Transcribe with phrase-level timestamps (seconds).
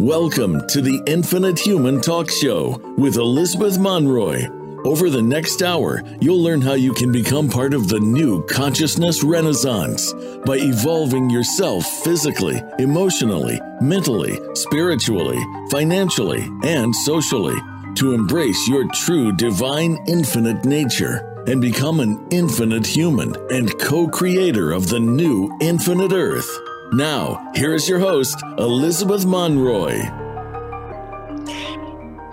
[0.00, 4.48] Welcome to the Infinite Human Talk Show with Elizabeth Monroy.
[4.82, 9.22] Over the next hour, you'll learn how you can become part of the new consciousness
[9.22, 10.10] renaissance
[10.46, 15.38] by evolving yourself physically, emotionally, mentally, spiritually,
[15.70, 17.60] financially, and socially
[17.96, 24.72] to embrace your true divine infinite nature and become an infinite human and co creator
[24.72, 26.48] of the new infinite earth.
[26.92, 30.00] Now, here is your host, Elizabeth Monroy.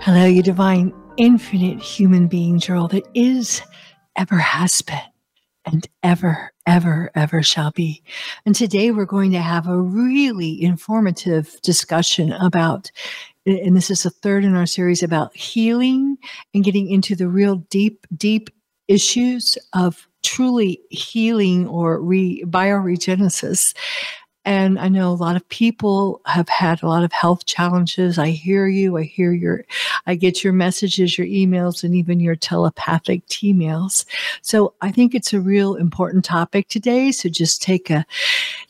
[0.00, 3.62] Hello, you divine, infinite human being, girl that is,
[4.16, 4.98] ever has been,
[5.64, 8.02] and ever, ever, ever shall be.
[8.44, 12.90] And today we're going to have a really informative discussion about,
[13.46, 16.18] and this is the third in our series about healing
[16.52, 18.50] and getting into the real deep, deep
[18.88, 23.72] issues of truly healing or re, bioregenesis
[24.48, 28.18] and I know a lot of people have had a lot of health challenges.
[28.18, 28.96] I hear you.
[28.96, 29.66] I hear your,
[30.06, 34.06] I get your messages, your emails, and even your telepathic T-mails.
[34.40, 37.12] So I think it's a real important topic today.
[37.12, 38.06] So just take a,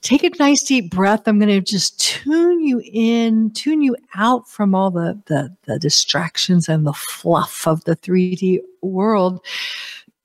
[0.01, 1.29] take a nice deep breath.
[1.29, 5.79] I'm going to just tune you in, tune you out from all the, the, the
[5.79, 9.41] distractions and the fluff of the 3D world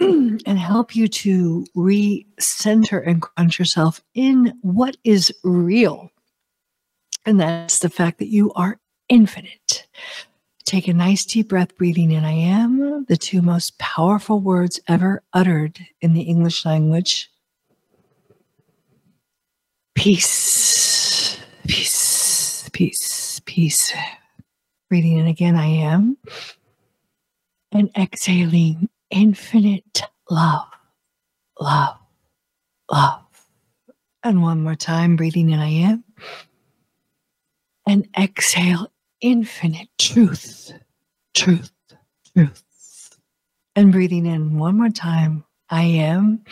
[0.46, 6.09] and help you to recenter and ground yourself in what is real.
[7.26, 9.88] And that's the fact that you are infinite.
[10.66, 15.22] Take a nice deep breath, breathing in I am, the two most powerful words ever
[15.34, 17.30] uttered in the English language.
[19.96, 21.38] Peace,
[21.68, 23.94] peace, peace, peace.
[24.90, 26.18] Breathing in again, I am.
[27.72, 30.67] And exhaling infinite love,
[31.59, 31.97] love,
[32.92, 33.22] love.
[34.23, 36.03] And one more time, breathing in, I am.
[37.88, 38.91] And exhale,
[39.22, 40.73] infinite truth,
[41.34, 41.72] truth,
[42.35, 42.63] truth.
[43.75, 46.44] And breathing in one more time, I am.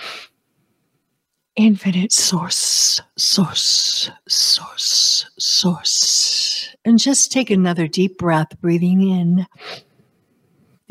[1.56, 6.76] Infinite source, source, source, source.
[6.86, 9.48] And just take another deep breath, breathing in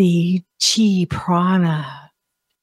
[0.01, 2.11] the chi prana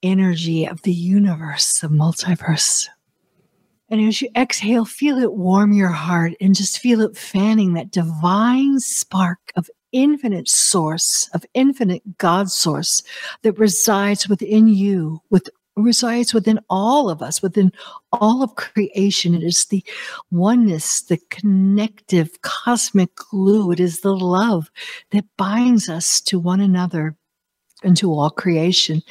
[0.02, 2.88] energy of the universe, the multiverse.
[3.90, 7.92] And as you exhale, feel it warm your heart and just feel it fanning that
[7.92, 13.04] divine spark of infinite source, of infinite God source
[13.44, 17.72] that resides within you, with resides within all of us, within
[18.12, 19.36] all of creation.
[19.36, 19.84] It is the
[20.32, 23.72] oneness, the connective cosmic glue.
[23.72, 24.72] It is the love
[25.12, 27.16] that binds us to one another
[27.84, 29.02] into all creation.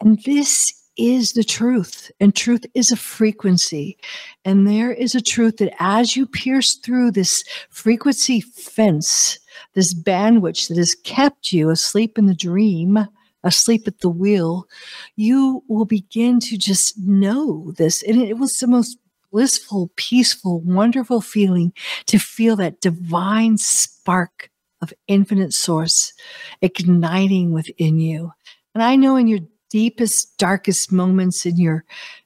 [0.00, 2.10] And this is the truth.
[2.20, 3.98] And truth is a frequency.
[4.44, 9.38] And there is a truth that as you pierce through this frequency fence,
[9.74, 13.08] this bandwidth that has kept you asleep in the dream,
[13.42, 14.68] asleep at the wheel,
[15.16, 18.02] you will begin to just know this.
[18.02, 18.98] And it was the most
[19.30, 21.72] blissful, peaceful, wonderful feeling
[22.06, 24.48] to feel that divine spark
[24.84, 26.12] of infinite source
[26.60, 28.32] igniting within you.
[28.74, 29.40] And I know in your
[29.70, 31.84] deepest, darkest moments, in your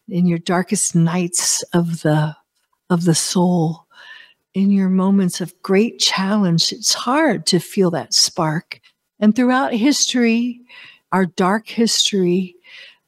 [0.08, 2.36] in your darkest nights of the
[2.90, 3.86] of the soul,
[4.54, 8.80] in your moments of great challenge, it's hard to feel that spark.
[9.20, 10.60] And throughout history,
[11.12, 12.56] our dark history,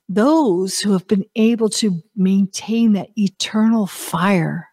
[0.09, 4.70] those who have been able to maintain that eternal fire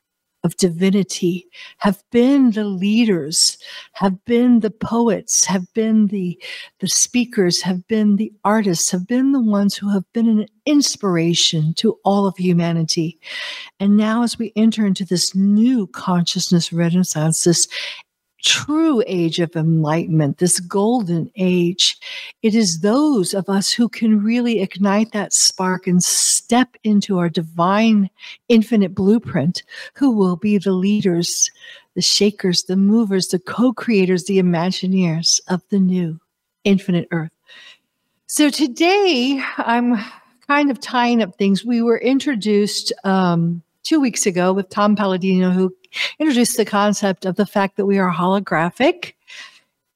[0.47, 1.46] of divinity
[1.78, 3.58] have been the leaders,
[3.91, 6.41] have been the poets, have been the,
[6.80, 11.74] the speakers, have been the artists, have been the ones who have been an inspiration
[11.75, 13.19] to all of humanity.
[13.80, 17.68] And now, as we enter into this new consciousness renaissance, this
[18.44, 21.98] true age of enlightenment, this golden age,
[22.42, 27.30] it is those of us who can really ignite that spark and step into our
[27.30, 28.09] divine
[28.50, 31.50] infinite blueprint, who will be the leaders,
[31.95, 36.19] the shakers, the movers, the co creators, the imagineers of the new
[36.63, 37.31] infinite earth.
[38.28, 39.98] So today, I'm
[40.48, 41.66] kind of tying up things.
[41.66, 45.74] We were introduced um, two weeks ago with Tom Paladino, who
[46.19, 49.13] introduced the concept of the fact that we are holographic.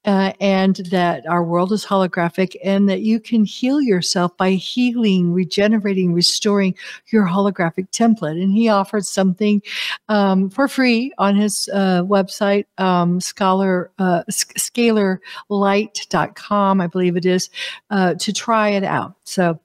[0.04, 5.32] Uh, and that our world is holographic, and that you can heal yourself by healing,
[5.32, 6.74] regenerating, restoring
[7.12, 8.42] your holographic template.
[8.42, 9.62] And he offered something
[10.10, 17.52] um, for free on his uh, website, um, scholar, uh, scalarlight.com, I believe it is,
[17.92, 19.14] uh, to try it out.
[19.24, 19.60] So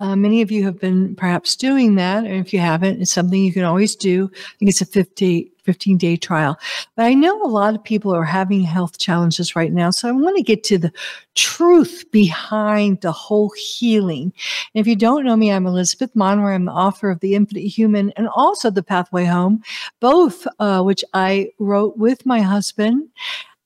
[0.00, 2.24] Uh, many of you have been perhaps doing that.
[2.24, 4.30] And if you haven't, it's something you can always do.
[4.34, 6.58] I think it's a 50, 15 day trial.
[6.96, 9.90] But I know a lot of people are having health challenges right now.
[9.90, 10.90] So I want to get to the
[11.34, 14.32] truth behind the whole healing.
[14.74, 16.54] And if you don't know me, I'm Elizabeth Monroy.
[16.54, 19.62] I'm the author of The Infinite Human and also The Pathway Home,
[20.00, 23.08] both uh, which I wrote with my husband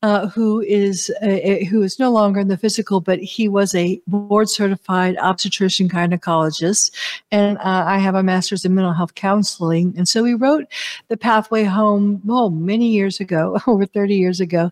[0.04, 3.98] uh, who is uh, who is no longer in the physical, but he was a
[4.06, 6.90] board certified obstetrician gynecologist,
[7.32, 9.94] and uh, I have a master's in mental health counseling.
[9.96, 10.66] And so we wrote
[11.08, 14.70] the Pathway Home, oh, many years ago, over thirty years ago,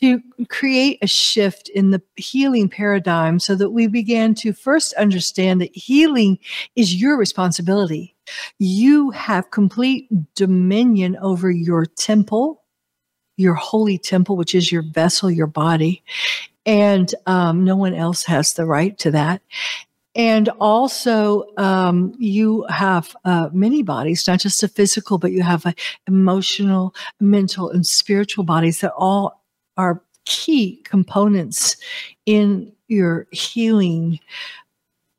[0.00, 5.60] to create a shift in the healing paradigm, so that we began to first understand
[5.60, 6.40] that healing
[6.74, 8.16] is your responsibility.
[8.58, 12.61] You have complete dominion over your temple
[13.42, 16.02] your holy temple, which is your vessel, your body.
[16.64, 19.42] And um, no one else has the right to that.
[20.14, 25.64] And also, um, you have uh, many bodies, not just a physical, but you have
[25.64, 25.74] a
[26.06, 29.42] emotional, mental, and spiritual bodies that all
[29.76, 31.76] are key components
[32.26, 34.20] in your healing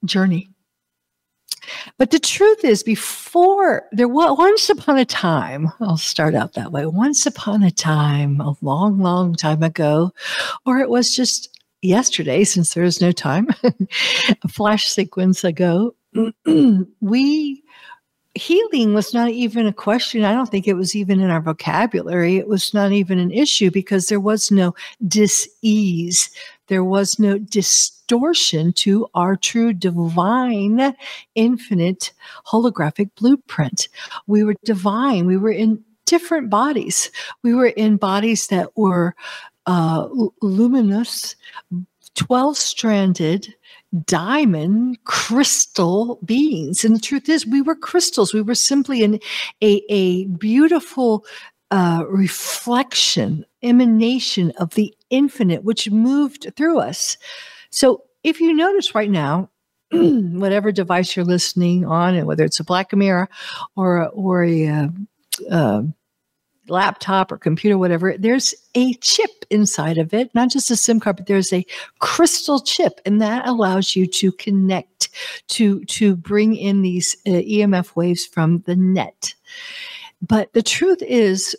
[0.05, 0.52] journey.
[1.97, 6.71] But the truth is, before there was once upon a time, I'll start out that
[6.71, 6.85] way.
[6.85, 10.11] Once upon a time, a long, long time ago,
[10.65, 11.49] or it was just
[11.81, 15.95] yesterday, since there is no time, a flash sequence ago,
[17.01, 17.63] we
[18.35, 20.23] healing was not even a question.
[20.23, 22.37] I don't think it was even in our vocabulary.
[22.37, 24.73] It was not even an issue because there was no
[25.07, 26.29] dis-ease.
[26.67, 30.95] There was no distortion to our true divine,
[31.35, 32.13] infinite
[32.47, 33.87] holographic blueprint.
[34.27, 35.25] We were divine.
[35.25, 37.11] We were in different bodies.
[37.43, 39.15] We were in bodies that were
[39.65, 40.07] uh,
[40.41, 41.35] luminous,
[42.15, 43.55] 12 stranded,
[44.05, 46.83] diamond crystal beings.
[46.83, 48.33] And the truth is, we were crystals.
[48.33, 49.19] We were simply an,
[49.61, 51.25] a, a beautiful
[51.71, 57.17] uh, reflection, emanation of the infinite, which moved through us.
[57.69, 59.49] So if you notice right now,
[59.91, 63.29] whatever device you're listening on, and whether it's a black mirror
[63.75, 64.87] or, or a, uh,
[65.49, 65.83] uh,
[66.67, 71.17] laptop or computer, whatever, there's a chip inside of it, not just a SIM card,
[71.17, 71.65] but there's a
[71.99, 75.09] crystal chip, and that allows you to connect
[75.49, 79.33] to to bring in these uh, EMF waves from the net.
[80.21, 81.55] But the truth is,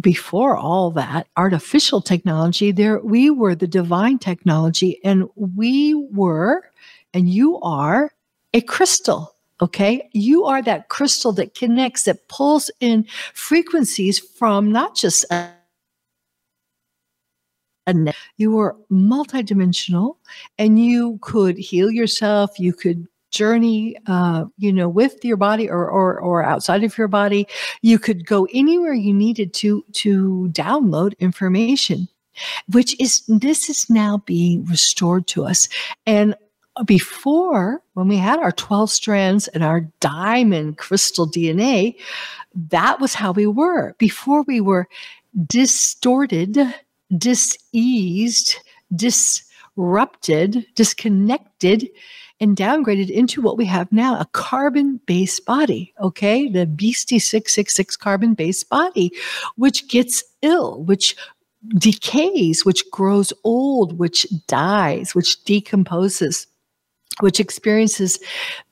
[0.00, 6.64] before all that artificial technology, there we were the divine technology, and we were,
[7.14, 8.12] and you are
[8.54, 10.08] a crystal Okay.
[10.12, 13.04] You are that crystal that connects, that pulls in
[13.34, 15.50] frequencies from not just a,
[17.86, 20.16] a you were multidimensional
[20.58, 22.58] and you could heal yourself.
[22.58, 27.08] You could journey, uh, you know, with your body or, or, or outside of your
[27.08, 27.46] body.
[27.82, 32.08] You could go anywhere you needed to, to download information
[32.70, 35.68] which is this is now being restored to us
[36.06, 36.34] and
[36.84, 41.96] before, when we had our 12 strands and our diamond crystal DNA,
[42.54, 43.94] that was how we were.
[43.98, 44.88] Before we were
[45.46, 46.58] distorted,
[47.16, 48.56] diseased,
[48.94, 51.88] disrupted, disconnected,
[52.40, 56.48] and downgraded into what we have now a carbon based body, okay?
[56.48, 59.12] The Beastie 666 carbon based body,
[59.56, 61.16] which gets ill, which
[61.76, 66.46] decays, which grows old, which dies, which decomposes
[67.20, 68.18] which experiences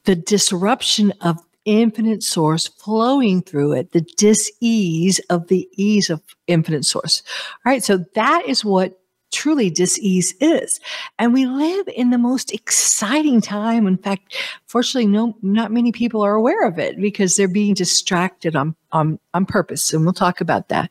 [0.04, 6.84] the disruption of infinite source flowing through it, the dis-ease of the ease of infinite
[6.84, 7.22] source.
[7.66, 7.84] All right.
[7.84, 8.98] So that is what
[9.32, 10.80] truly dis-ease is.
[11.18, 13.86] And we live in the most exciting time.
[13.86, 18.56] In fact, fortunately, no, not many people are aware of it because they're being distracted
[18.56, 19.92] on, on, on purpose.
[19.92, 20.90] And we'll talk about that.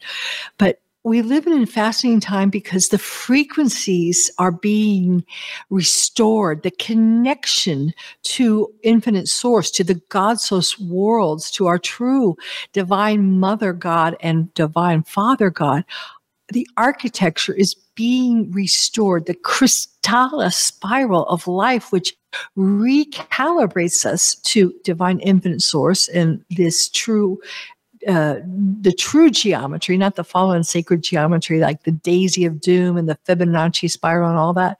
[0.57, 5.23] But we live in a fascinating time because the frequencies are being
[5.69, 12.35] restored, the connection to infinite source, to the God source worlds, to our true
[12.73, 15.85] divine mother God and divine father God.
[16.51, 22.15] The architecture is being restored, the Krystala spiral of life, which
[22.57, 27.39] recalibrates us to divine infinite source and this true
[28.07, 28.39] uh,
[28.79, 33.17] the true geometry, not the fallen sacred geometry, like the daisy of doom and the
[33.27, 34.77] Fibonacci spiral and all that,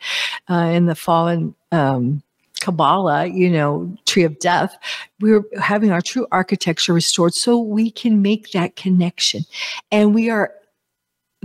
[0.50, 2.22] uh, and the fallen um,
[2.62, 4.78] Kabbalah, you know, tree of death.
[5.20, 9.44] We're having our true architecture restored so we can make that connection.
[9.92, 10.54] And we are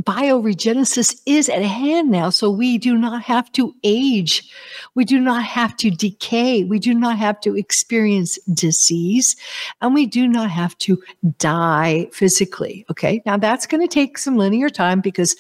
[0.01, 2.31] bioregenesis is at hand now.
[2.31, 4.51] So we do not have to age.
[4.95, 6.65] We do not have to decay.
[6.65, 9.37] We do not have to experience disease.
[9.81, 11.03] And we do not have to
[11.39, 12.87] die physically.
[12.91, 13.23] Okay.
[13.27, 15.37] Now that's going to take some linear time because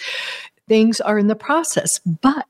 [0.69, 1.99] things are in the process.
[2.01, 2.47] But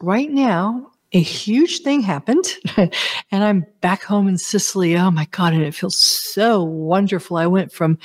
[0.00, 2.46] right now, a huge thing happened
[2.76, 2.92] and
[3.32, 4.98] I'm back home in Sicily.
[4.98, 5.54] Oh my God.
[5.54, 7.38] And it feels so wonderful.
[7.38, 7.98] I went from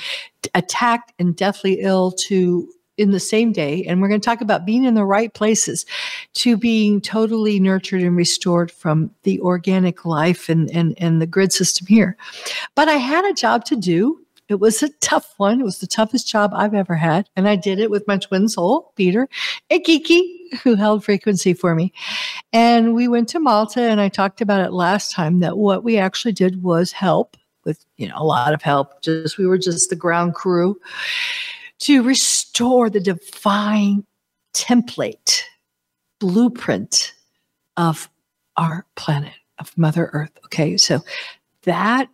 [0.54, 2.66] attacked and deathly ill to
[2.96, 3.84] in the same day.
[3.84, 5.84] And we're going to talk about being in the right places
[6.34, 11.52] to being totally nurtured and restored from the organic life and, and, and the grid
[11.52, 12.16] system here.
[12.74, 14.21] But I had a job to do.
[14.52, 15.62] It was a tough one.
[15.62, 17.26] It was the toughest job I've ever had.
[17.36, 19.26] And I did it with my twin soul, Peter
[19.70, 21.90] and Kiki, who held frequency for me.
[22.52, 25.96] And we went to Malta and I talked about it last time that what we
[25.96, 29.00] actually did was help with, you know, a lot of help.
[29.00, 30.78] Just we were just the ground crew
[31.78, 34.04] to restore the divine
[34.52, 35.44] template,
[36.20, 37.14] blueprint
[37.78, 38.10] of
[38.58, 40.38] our planet, of Mother Earth.
[40.44, 40.76] Okay.
[40.76, 41.02] So
[41.62, 42.10] that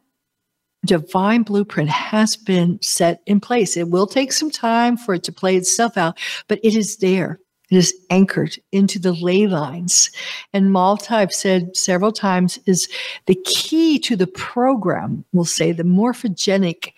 [0.89, 3.77] divine blueprint has been set in place.
[3.77, 6.19] It will take some time for it to play itself out,
[6.49, 7.39] but it is there.
[7.71, 10.11] It is anchored into the ley lines.
[10.55, 12.89] And Malta, I've said several times, is
[13.27, 16.93] the key to the program, we'll say the morphogenic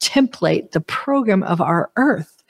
[0.00, 2.44] template, the program of our earth.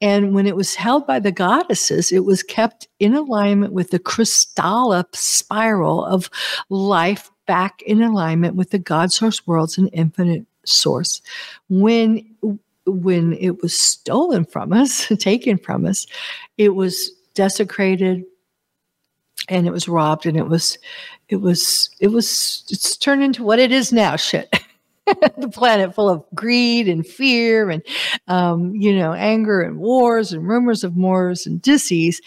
[0.00, 3.98] And when it was held by the goddesses, it was kept in alignment with the
[3.98, 6.30] Krystala spiral of
[6.70, 11.20] life back in alignment with the God source worlds and infinite source.
[11.68, 12.24] When
[12.86, 16.06] when it was stolen from us, taken from us,
[16.56, 18.24] it was desecrated
[19.48, 20.78] and it was robbed and it was
[21.28, 24.52] it was it was it's turned into what it is now shit
[25.38, 27.82] the planet full of greed and fear and
[28.26, 32.20] um, you know anger and wars and rumors of wars and disease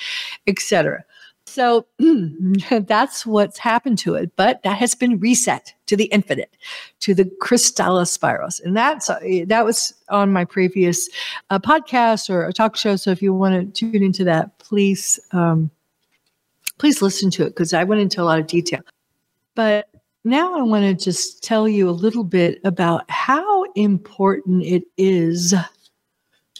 [0.47, 1.03] etc
[1.51, 1.85] so
[2.87, 4.31] that's what's happened to it.
[4.35, 6.55] But that has been reset to the infinite,
[7.01, 8.59] to the Krystala spirals.
[8.59, 11.09] And that's uh, that was on my previous
[11.49, 12.95] uh, podcast or a talk show.
[12.95, 15.69] So if you want to tune into that, please um,
[16.77, 18.81] please listen to it because I went into a lot of detail.
[19.53, 19.89] But
[20.23, 25.53] now I want to just tell you a little bit about how important it is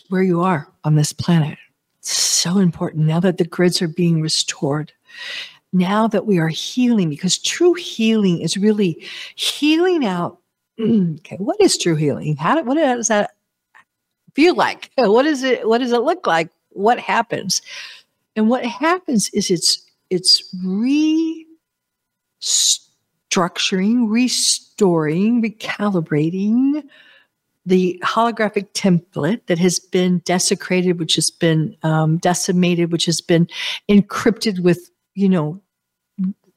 [0.10, 1.58] where you are on this planet
[2.02, 4.94] so important now that the grids are being restored.
[5.74, 9.06] Now that we are healing, because true healing is really
[9.36, 10.38] healing out.
[10.82, 12.36] Okay, what is true healing?
[12.38, 13.36] How what does that
[14.34, 14.90] feel like?
[14.98, 15.68] What is it?
[15.68, 16.50] What does it look like?
[16.70, 17.62] What happens?
[18.36, 20.44] And what happens is it's it's
[23.32, 26.84] restructuring, restoring, recalibrating,
[27.66, 33.48] the holographic template that has been desecrated, which has been um, decimated, which has been
[33.90, 35.62] encrypted with, you know,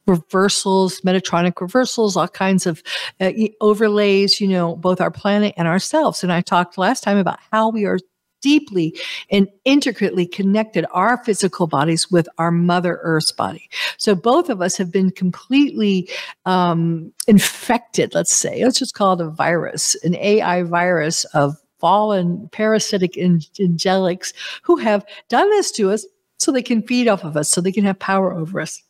[0.07, 2.83] reversals, Metatronic reversals, all kinds of
[3.21, 6.23] uh, overlays, you know, both our planet and ourselves.
[6.23, 7.99] And I talked last time about how we are
[8.45, 8.95] deeply
[9.31, 13.71] and intricately connected our physical bodies with our Mother Earth's body.
[13.97, 16.11] So both of us have been completely
[16.45, 22.51] um, infected, let's say, let's just call it a virus, an AI virus of fallen
[22.53, 27.49] parasitic angelics who have done this to us so they can feed off of us,
[27.49, 28.83] so they can have power over us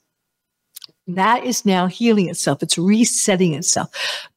[1.06, 2.62] that is now healing itself.
[2.62, 3.90] It's resetting itself.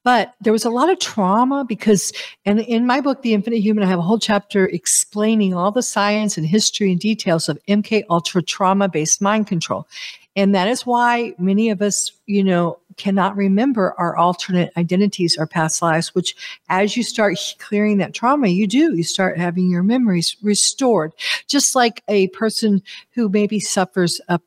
[0.03, 2.11] But there was a lot of trauma because,
[2.45, 5.83] and in my book, The Infinite Human, I have a whole chapter explaining all the
[5.83, 9.87] science and history and details of MK Ultra trauma based mind control.
[10.35, 15.47] And that is why many of us, you know, cannot remember our alternate identities our
[15.47, 16.35] past lives, which
[16.69, 18.95] as you start clearing that trauma, you do.
[18.95, 21.13] You start having your memories restored.
[21.47, 24.39] Just like a person who maybe suffers a,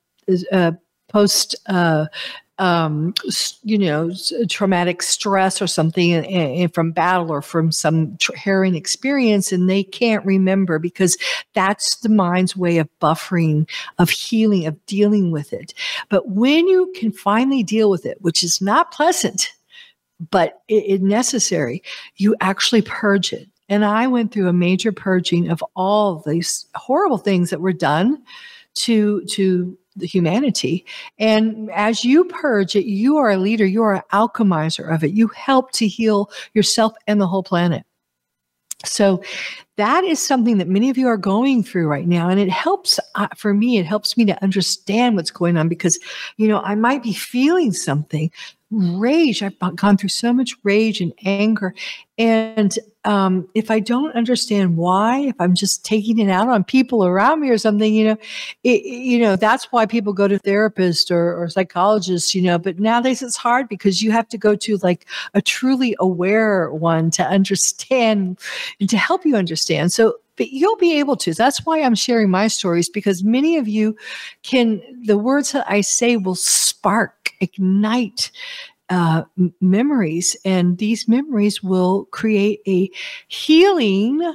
[0.52, 0.76] a
[1.10, 2.06] post uh,
[2.60, 3.14] um,
[3.62, 4.12] you know,
[4.50, 9.82] traumatic stress or something in, in, from battle or from some harrowing experience, and they
[9.82, 11.16] can't remember because
[11.54, 13.66] that's the mind's way of buffering,
[13.98, 15.72] of healing, of dealing with it.
[16.10, 19.48] But when you can finally deal with it, which is not pleasant,
[20.30, 21.82] but it, it necessary,
[22.16, 23.48] you actually purge it.
[23.70, 28.22] And I went through a major purging of all these horrible things that were done
[28.74, 30.84] to to humanity.
[31.18, 35.12] And as you purge it, you are a leader, you are an alchemizer of it.
[35.12, 37.84] You help to heal yourself and the whole planet.
[38.84, 39.22] So
[39.76, 42.28] that is something that many of you are going through right now.
[42.28, 45.98] And it helps uh, for me, it helps me to understand what's going on because,
[46.36, 48.30] you know, I might be feeling something
[48.70, 49.42] rage.
[49.42, 51.74] I've gone through so much rage and anger.
[52.16, 57.06] And um, if I don't understand why, if I'm just taking it out on people
[57.06, 58.16] around me or something, you know,
[58.62, 62.78] it, you know, that's why people go to therapists or, or psychologists, you know, but
[62.78, 67.24] nowadays it's hard because you have to go to like a truly aware one to
[67.24, 68.38] understand
[68.80, 69.92] and to help you understand.
[69.92, 71.32] So, but you'll be able to.
[71.32, 73.96] That's why I'm sharing my stories because many of you
[74.42, 78.30] can, the words that I say will spark, ignite
[78.90, 79.22] uh,
[79.60, 82.90] memories, and these memories will create a
[83.28, 84.34] healing,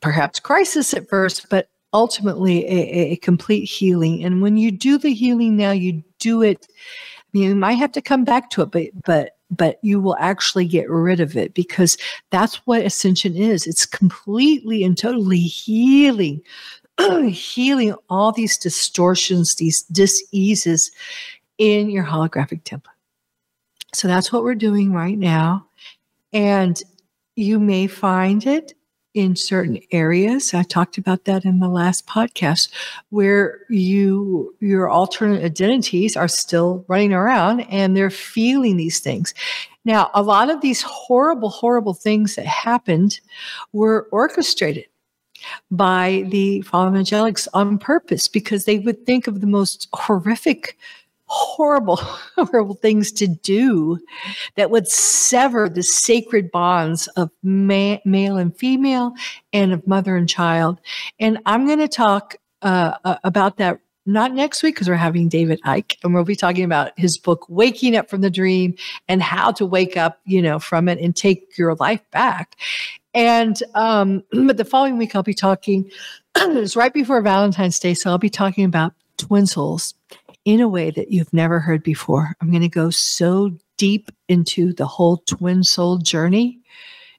[0.00, 4.22] perhaps crisis at first, but ultimately a, a complete healing.
[4.22, 6.66] And when you do the healing now, you do it.
[7.32, 10.90] You might have to come back to it, but but but you will actually get
[10.90, 11.96] rid of it because
[12.30, 13.66] that's what ascension is.
[13.66, 16.42] It's completely and totally healing,
[17.28, 20.90] healing all these distortions, these diseases
[21.58, 22.95] in your holographic template.
[23.92, 25.66] So that's what we're doing right now.
[26.32, 26.80] And
[27.36, 28.74] you may find it
[29.16, 30.52] in certain areas.
[30.52, 32.68] I talked about that in the last podcast
[33.08, 39.32] where you your alternate identities are still running around and they're feeling these things.
[39.86, 43.18] Now, a lot of these horrible horrible things that happened
[43.72, 44.86] were orchestrated
[45.70, 50.76] by the fallen angelics on purpose because they would think of the most horrific
[51.26, 51.96] horrible,
[52.36, 53.98] horrible things to do
[54.56, 59.12] that would sever the sacred bonds of ma- male and female
[59.52, 60.80] and of mother and child.
[61.18, 65.60] And I'm going to talk uh, about that not next week because we're having David
[65.62, 68.76] Icke and we'll be talking about his book, Waking Up from the Dream
[69.08, 72.56] and how to wake up, you know, from it and take your life back.
[73.14, 75.90] And, um, but the following week I'll be talking,
[76.36, 77.94] it's right before Valentine's Day.
[77.94, 79.94] So I'll be talking about twin souls
[80.46, 82.34] in a way that you've never heard before.
[82.40, 86.60] I'm going to go so deep into the whole twin soul journey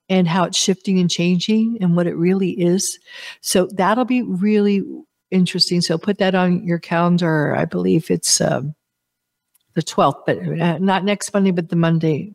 [0.09, 2.97] and how it's shifting and changing and what it really is.
[3.41, 4.81] So that'll be really
[5.29, 5.81] interesting.
[5.81, 7.53] So put that on your calendar.
[7.53, 8.73] I believe it's um,
[9.73, 12.33] the 12th, but uh, not next Monday, but the Monday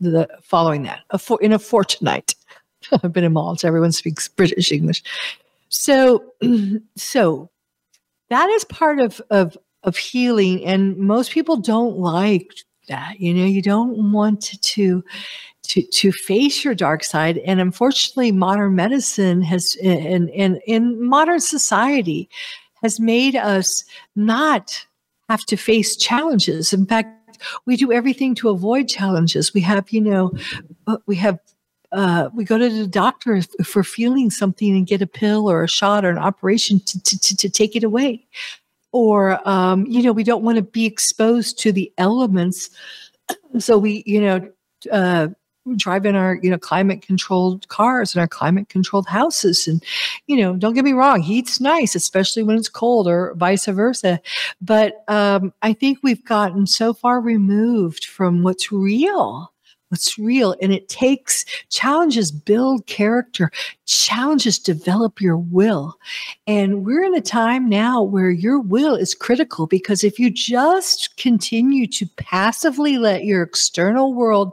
[0.00, 2.34] the following that a for, in a fortnight.
[2.92, 3.66] I've been in Malta.
[3.66, 5.02] Everyone speaks British English.
[5.68, 6.32] So,
[6.96, 7.50] so
[8.30, 9.56] that is part of, of
[9.88, 12.52] of healing and most people don't like
[12.86, 15.02] that you know you don't want to,
[15.62, 21.40] to to face your dark side and unfortunately modern medicine has and in in modern
[21.40, 22.28] society
[22.82, 23.84] has made us
[24.16, 24.86] not
[25.28, 26.72] have to face challenges.
[26.72, 27.14] In fact
[27.66, 29.54] we do everything to avoid challenges.
[29.54, 30.32] We have you know
[30.86, 31.38] uh, we have
[31.92, 35.68] uh, we go to the doctor for feeling something and get a pill or a
[35.68, 38.26] shot or an operation to, to, to take it away
[38.92, 42.70] or um, you know we don't want to be exposed to the elements.
[43.58, 44.50] So we you know
[44.90, 45.28] uh,
[45.76, 49.82] drive in our you know climate controlled cars and our climate controlled houses and
[50.26, 54.20] you know don't get me wrong heat's nice especially when it's cold or vice versa.
[54.60, 59.52] But um, i think we've gotten so far removed from what's real
[59.88, 60.54] what's real.
[60.60, 63.50] And it takes challenges, build character,
[63.86, 65.98] challenges, develop your will.
[66.46, 71.16] And we're in a time now where your will is critical because if you just
[71.16, 74.52] continue to passively let your external world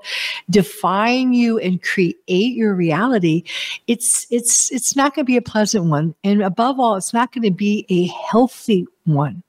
[0.49, 3.43] define you and create your reality,
[3.87, 6.15] it's, it's, it's not going to be a pleasant one.
[6.23, 9.43] And above all, it's not going to be a healthy one.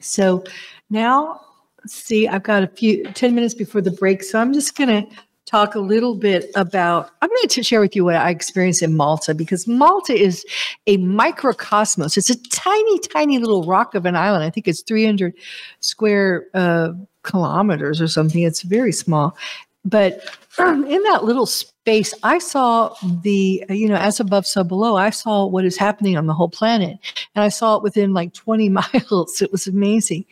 [0.00, 0.44] So
[0.88, 1.40] now
[1.86, 4.22] see, I've got a few 10 minutes before the break.
[4.22, 5.16] So I'm just going to
[5.46, 8.96] talk a little bit about, I'm going to share with you what I experienced in
[8.96, 10.44] Malta because Malta is
[10.86, 12.16] a microcosmos.
[12.16, 14.44] It's a tiny, tiny little rock of an island.
[14.44, 15.34] I think it's 300
[15.80, 18.42] square uh, kilometers or something.
[18.42, 19.36] It's very small.
[19.84, 20.22] But
[20.58, 21.48] in that little
[21.80, 26.16] space, I saw the, you know, as above, so below, I saw what is happening
[26.16, 26.98] on the whole planet.
[27.34, 29.40] And I saw it within like 20 miles.
[29.40, 30.26] It was amazing.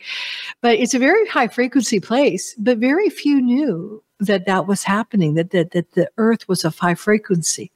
[0.61, 5.33] But it's a very high frequency place, but very few knew that that was happening,
[5.35, 7.71] that, that, that the earth was of high frequency.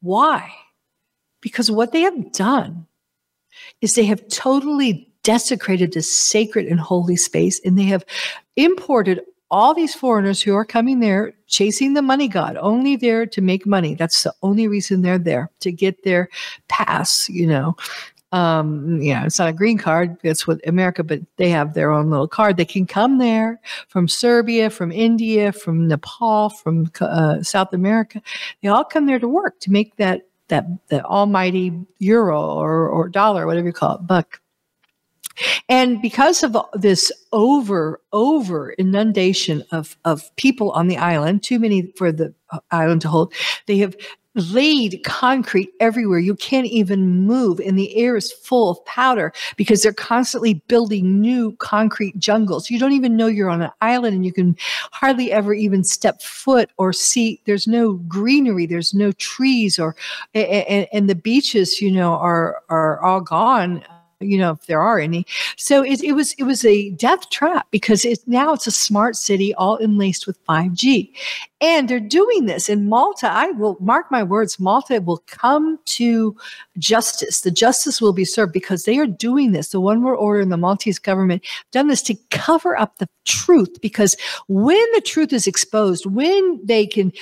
[0.00, 0.50] Why?
[1.42, 2.86] Because what they have done
[3.82, 8.04] is they have totally desecrated this sacred and holy space and they have
[8.56, 13.40] imported all these foreigners who are coming there chasing the money god, only there to
[13.40, 13.94] make money.
[13.94, 16.28] That's the only reason they're there to get their
[16.68, 17.76] pass, you know.
[18.32, 20.16] Um, yeah, it's not a green card.
[20.22, 22.56] That's what America, but they have their own little card.
[22.56, 28.22] They can come there from Serbia, from India, from Nepal, from uh, South America.
[28.62, 33.08] They all come there to work to make that that that almighty euro or or
[33.08, 34.40] dollar, whatever you call it, buck.
[35.68, 41.92] And because of this over, over inundation of, of people on the island, too many
[41.96, 42.34] for the
[42.70, 43.32] island to hold,
[43.66, 43.96] they have
[44.34, 46.18] laid concrete everywhere.
[46.18, 51.20] You can't even move, and the air is full of powder because they're constantly building
[51.20, 52.70] new concrete jungles.
[52.70, 54.56] You don't even know you're on an island, and you can
[54.92, 57.40] hardly ever even step foot or see.
[57.44, 58.66] There's no greenery.
[58.66, 59.96] There's no trees, or
[60.34, 63.84] and, and the beaches, you know, are are all gone
[64.20, 65.26] you know if there are any.
[65.56, 69.16] So it, it was it was a death trap because it's now it's a smart
[69.16, 71.10] city all enlaced with 5g
[71.60, 73.28] and they're doing this in malta.
[73.30, 76.36] I will mark my words malta will come to
[76.78, 77.42] justice.
[77.42, 79.68] The justice will be served because they are doing this.
[79.68, 83.80] The one world order and the maltese government done this to cover up the truth
[83.80, 84.16] because
[84.48, 87.12] when the truth is exposed when they can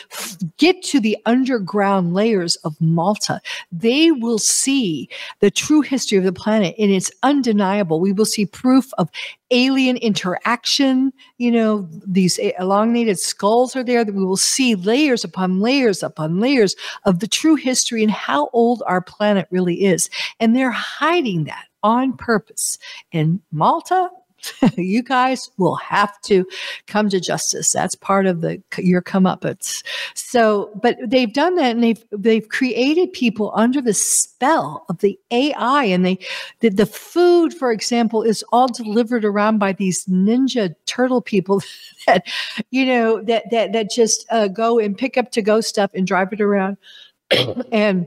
[0.57, 3.41] get to the underground layers of malta
[3.73, 5.09] they will see
[5.41, 8.01] the true history of the planet and it's undeniable.
[8.01, 9.09] We will see proof of
[9.51, 11.13] alien interaction.
[11.39, 16.41] You know, these elongated skulls are there that we will see layers upon layers upon
[16.41, 20.11] layers of the true history and how old our planet really is.
[20.41, 22.79] And they're hiding that on purpose.
[23.13, 24.11] In Malta,
[24.77, 26.47] you guys will have to
[26.87, 27.73] come to justice.
[27.73, 29.83] That's part of the your comeuppance.
[30.15, 35.19] So, but they've done that, and they've they've created people under the spell of the
[35.31, 36.19] AI, and they
[36.61, 41.63] the, the food, for example, is all delivered around by these ninja turtle people
[42.07, 42.27] that
[42.71, 46.07] you know that that that just uh, go and pick up to go stuff and
[46.07, 46.77] drive it around,
[47.73, 48.07] and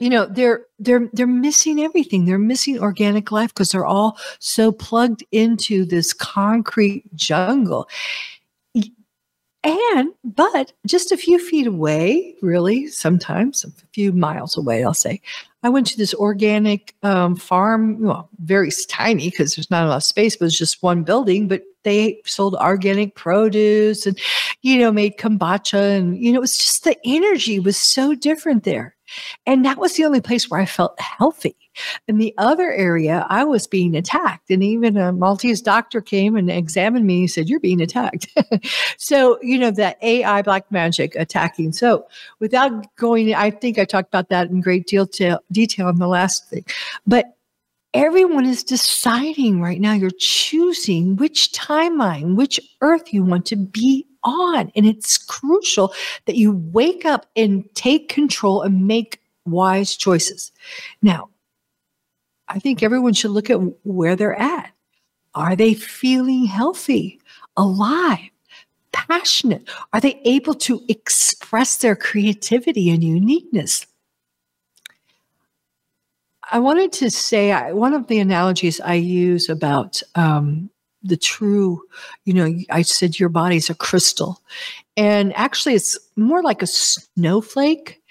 [0.00, 2.24] you know they're they're they're missing everything.
[2.24, 7.88] They're missing organic life because they're all so plugged into this concrete jungle.
[9.62, 15.20] And but just a few feet away really sometimes a few miles away i'll say
[15.62, 20.34] i went to this organic um, farm well very tiny because there's not enough space
[20.34, 24.18] but it's just one building but they sold organic produce and
[24.62, 28.64] you know made kombucha and you know it was just the energy was so different
[28.64, 28.96] there
[29.46, 31.56] and that was the only place where I felt healthy.
[32.08, 34.50] In the other area, I was being attacked.
[34.50, 38.26] And even a Maltese doctor came and examined me and said, You're being attacked.
[38.98, 41.72] so, you know, that AI black magic attacking.
[41.72, 42.06] So,
[42.38, 46.48] without going, I think I talked about that in great deal detail in the last
[46.48, 46.64] thing.
[47.06, 47.36] But
[47.94, 54.06] everyone is deciding right now, you're choosing which timeline, which earth you want to be
[54.24, 54.72] on.
[54.74, 55.92] And it's crucial
[56.26, 60.52] that you wake up and take control and make wise choices.
[61.02, 61.30] Now,
[62.48, 64.72] I think everyone should look at where they're at.
[65.34, 67.20] Are they feeling healthy,
[67.56, 68.30] alive,
[68.92, 69.68] passionate?
[69.92, 73.86] Are they able to express their creativity and uniqueness?
[76.52, 80.70] I wanted to say one of the analogies I use about um,
[81.02, 81.82] the true,
[82.24, 84.40] you know, I said your body's a crystal.
[84.96, 88.02] And actually, it's more like a snowflake.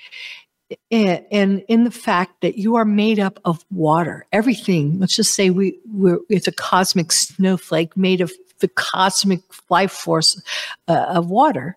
[0.92, 5.50] And, in the fact that you are made up of water, everything, let's just say
[5.50, 10.42] we, we're, it's a cosmic snowflake made of the cosmic life force
[10.88, 11.76] uh, of water,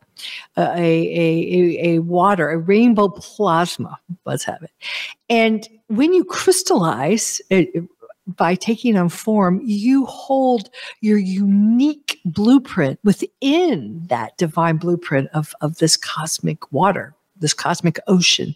[0.57, 4.71] uh, a, a, a, water, a rainbow plasma, let's have it.
[5.31, 7.85] And when you crystallize, it,
[8.27, 15.79] by taking on form, you hold your unique blueprint within that divine blueprint of, of
[15.79, 18.55] this cosmic water, this cosmic ocean.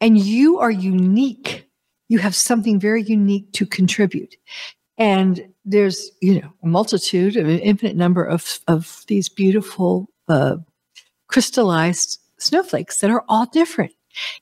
[0.00, 1.68] And you are unique.
[2.08, 4.36] You have something very unique to contribute.
[4.98, 10.56] And there's, you know, a multitude of an infinite number of, of these beautiful uh,
[11.28, 13.92] crystallized snowflakes that are all different.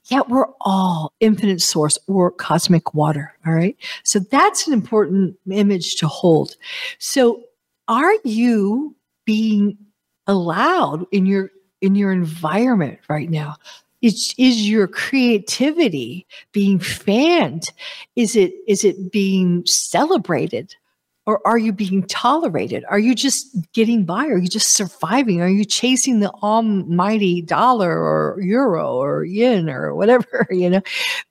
[0.05, 3.33] Yet we're all infinite source or cosmic water.
[3.45, 3.77] All right.
[4.03, 6.55] So that's an important image to hold.
[6.99, 7.43] So
[7.87, 9.77] are you being
[10.27, 13.55] allowed in your in your environment right now?
[14.01, 17.65] Is, is your creativity being fanned?
[18.15, 20.75] Is it is it being celebrated?
[21.25, 22.83] Or are you being tolerated?
[22.89, 24.25] Are you just getting by?
[24.25, 25.41] Are you just surviving?
[25.41, 30.81] Are you chasing the almighty dollar or euro or yen or whatever, you know,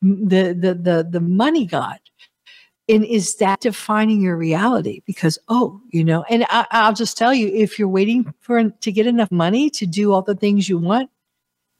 [0.01, 1.99] the, the, the, the money god?
[2.89, 5.03] And is that defining your reality?
[5.07, 8.93] Because, oh, you know, and I, will just tell you, if you're waiting for to
[8.93, 11.09] get enough money to do all the things you want,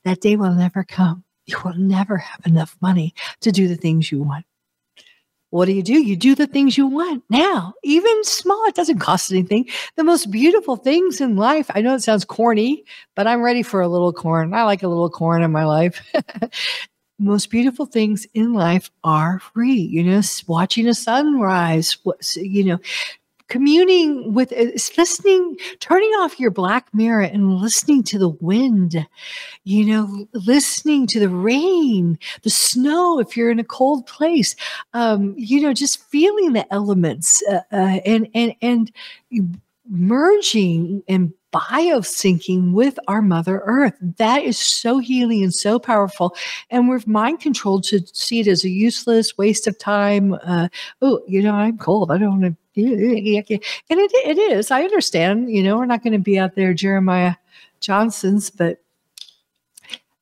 [0.05, 1.25] that day will never come.
[1.47, 4.45] You will never have enough money to do the things you want
[5.51, 6.01] what do you do?
[6.01, 8.65] You do the things you want now, even small.
[8.67, 9.69] It doesn't cost anything.
[9.97, 11.71] The most beautiful things in life.
[11.75, 12.85] I know it sounds corny,
[13.17, 14.55] but I'm ready for a little corn.
[14.55, 16.01] I like a little corn in my life.
[17.19, 19.81] most beautiful things in life are free.
[19.81, 21.97] You know, watching a sunrise,
[22.37, 22.79] you know,
[23.51, 29.07] communing with is listening turning off your black mirror and listening to the wind
[29.65, 34.57] you know listening to the rain the snow if you're in a cold place
[34.95, 38.93] um, you know just feeling the elements uh, uh, and and and
[39.91, 43.95] merging and biosyncing with our mother earth.
[44.01, 46.37] That is so healing and so powerful
[46.71, 50.69] and we're mind controlled to see it as a useless waste of time uh,
[51.03, 55.51] oh you know i'm cold i don't want to and it, it is i understand
[55.51, 57.35] you know we're not going to be out there jeremiah
[57.81, 58.79] johnson's but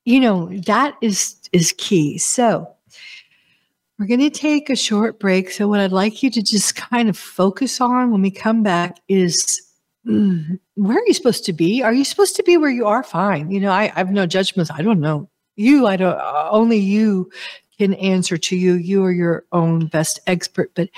[0.05, 2.67] you know that is is key so
[3.97, 7.09] we're going to take a short break so what i'd like you to just kind
[7.09, 9.69] of focus on when we come back is
[10.07, 11.83] mm, where are you supposed to be?
[11.83, 13.03] Are you supposed to be where you are?
[13.03, 13.51] Fine.
[13.51, 14.71] You know, I, I have no judgments.
[14.71, 15.87] I don't know you.
[15.87, 16.17] I don't,
[16.51, 17.29] only you
[17.77, 18.75] can answer to you.
[18.75, 20.89] You are your own best expert, but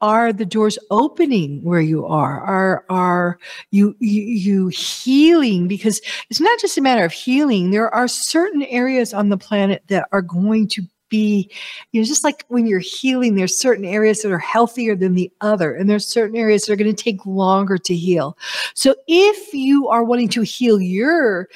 [0.00, 3.38] are the doors opening where you are are are
[3.70, 8.62] you, you you healing because it's not just a matter of healing there are certain
[8.64, 11.50] areas on the planet that are going to be,
[11.92, 15.30] you know, just like when you're healing, there's certain areas that are healthier than the
[15.40, 18.36] other, and there's certain areas that are going to take longer to heal.
[18.74, 21.48] So if you are wanting to heal your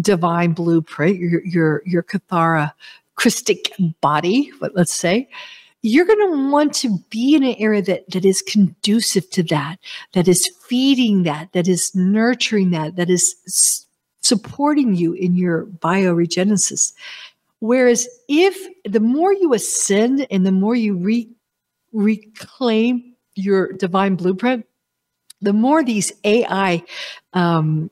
[0.00, 2.72] divine blueprint, your your your Kathara
[3.16, 5.28] Christic body, let's say,
[5.82, 9.78] you're going to want to be in an area that that is conducive to that,
[10.12, 13.86] that is feeding that, that is nurturing that, that is s-
[14.20, 16.92] supporting you in your bioregenesis.
[17.60, 21.30] Whereas if the more you ascend and the more you re-
[21.92, 24.66] reclaim your divine blueprint,
[25.40, 26.82] the more these AI
[27.32, 27.90] um,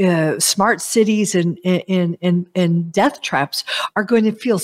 [0.00, 3.64] uh, smart cities and, and and and death traps
[3.96, 4.60] are going to feel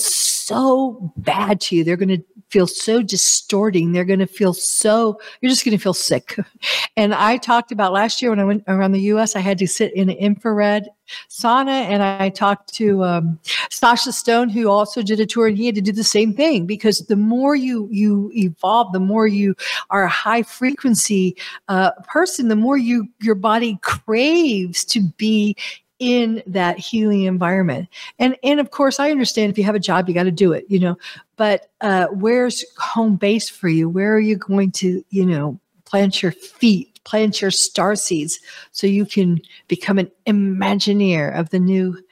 [0.46, 1.84] so bad to you.
[1.84, 3.92] They're going to feel so distorting.
[3.92, 6.36] They're going to feel so, you're just going to feel sick.
[6.94, 9.66] And I talked about last year when I went around the US, I had to
[9.66, 10.90] sit in an infrared
[11.30, 13.38] sauna and I talked to um,
[13.70, 16.66] Sacha Stone, who also did a tour and he had to do the same thing
[16.66, 19.54] because the more you, you evolve, the more you
[19.88, 21.34] are a high frequency
[21.68, 25.56] uh, person, the more you, your body craves to be
[25.98, 27.88] in that healing environment.
[28.18, 30.52] And and of course, I understand if you have a job, you got to do
[30.52, 30.96] it, you know.
[31.36, 33.88] But uh, where's home base for you?
[33.88, 38.40] Where are you going to, you know, plant your feet, plant your star seeds,
[38.72, 42.02] so you can become an imagineer of the new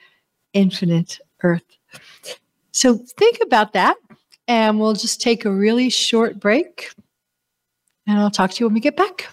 [0.53, 1.65] infinite Earth.
[2.73, 3.97] So think about that,
[4.47, 6.93] and we'll just take a really short break,
[8.07, 9.29] and I'll talk to you when we get back.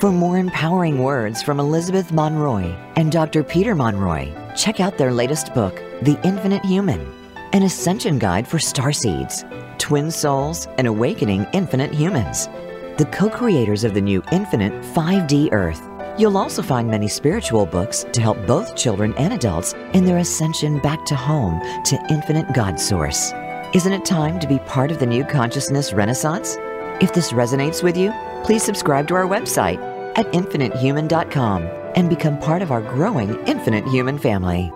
[0.00, 2.64] For more empowering words from Elizabeth Monroy
[2.96, 3.44] and Dr.
[3.44, 7.00] Peter Monroy, check out their latest book, The Infinite Human,
[7.52, 12.48] an ascension guide for starseeds, twin souls, and awakening infinite humans.
[12.98, 15.82] The co creators of the new Infinite 5D Earth.
[16.18, 20.80] You'll also find many spiritual books to help both children and adults in their ascension
[20.80, 23.32] back to home to infinite God Source.
[23.72, 26.56] Isn't it time to be part of the new consciousness renaissance?
[27.00, 28.12] If this resonates with you,
[28.44, 29.78] please subscribe to our website
[30.16, 31.62] at infinitehuman.com
[31.96, 34.70] and become part of our growing Infinite Human family.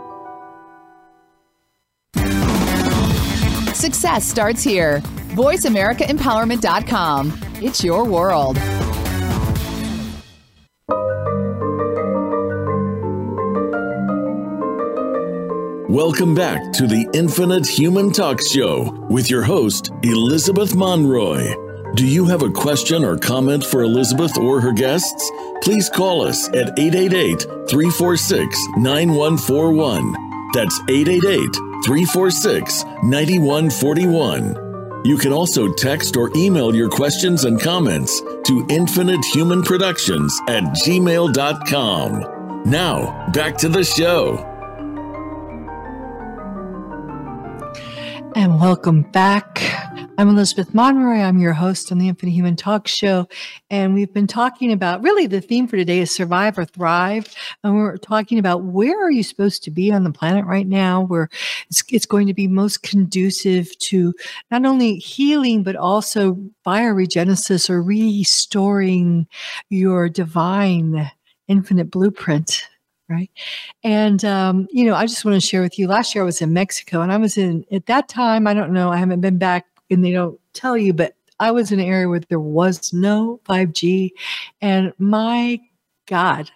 [3.75, 5.01] Success starts here.
[5.35, 7.41] VoiceAmericaEmpowerment.com.
[7.63, 8.59] It's your world.
[15.89, 21.68] Welcome back to the Infinite Human Talk Show with your host, Elizabeth Monroy.
[21.99, 25.33] Do you have a question or comment for Elizabeth or her guests?
[25.63, 30.13] Please call us at 888 346 9141.
[30.55, 35.03] That's 888 346 9141.
[35.05, 42.63] You can also text or email your questions and comments to infinitehumanproductions at gmail.com.
[42.65, 44.37] Now, back to the show.
[48.37, 49.88] And welcome back.
[50.19, 51.21] I'm Elizabeth Monroy.
[51.21, 53.29] I'm your host on the Infinite Human Talk Show.
[53.71, 57.33] And we've been talking about really the theme for today is survive or thrive.
[57.63, 61.03] And we're talking about where are you supposed to be on the planet right now,
[61.03, 61.29] where
[61.71, 64.13] it's, it's going to be most conducive to
[64.51, 69.29] not only healing, but also bioregenesis or restoring
[69.71, 71.13] your divine
[71.47, 72.69] infinite blueprint
[73.09, 73.31] right
[73.85, 76.43] and um, you know i just want to share with you last year i was
[76.43, 79.39] in mexico and i was in at that time i don't know i haven't been
[79.39, 82.93] back and they don't tell you, but I was in an area where there was
[82.93, 84.11] no 5G.
[84.61, 85.61] And my
[86.07, 86.51] God,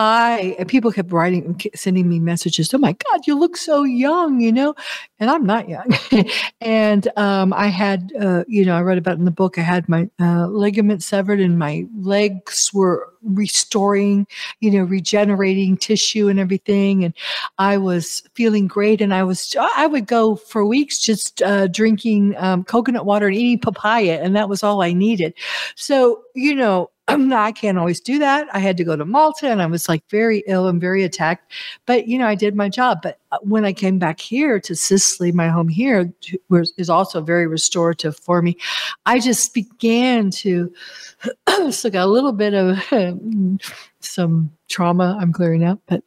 [0.00, 2.72] I, people kept writing, and sending me messages.
[2.72, 4.74] Oh my God, you look so young, you know?
[5.18, 5.92] and I'm not young.
[6.60, 9.88] and um, I had, uh, you know, I read about in the book, I had
[9.88, 14.26] my uh, ligament severed and my legs were restoring,
[14.60, 17.04] you know, regenerating tissue and everything.
[17.04, 17.14] And
[17.58, 19.00] I was feeling great.
[19.00, 23.36] And I was, I would go for weeks just uh, drinking um, coconut water and
[23.36, 24.20] eating papaya.
[24.22, 25.34] And that was all I needed.
[25.74, 28.48] So, you know, I can't always do that.
[28.52, 31.52] I had to go to Malta and I was like very ill and very attacked.
[31.86, 32.98] But, you know, I did my job.
[33.02, 36.12] But uh, when I came back here to Sicily, my home here
[36.50, 38.56] was, also very restorative for me.
[39.04, 40.72] I just began to,
[41.70, 42.78] so got a little bit of
[43.12, 43.62] Mm,
[44.00, 46.02] some trauma I'm clearing up, but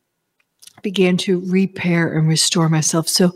[0.81, 3.07] began to repair and restore myself.
[3.07, 3.33] So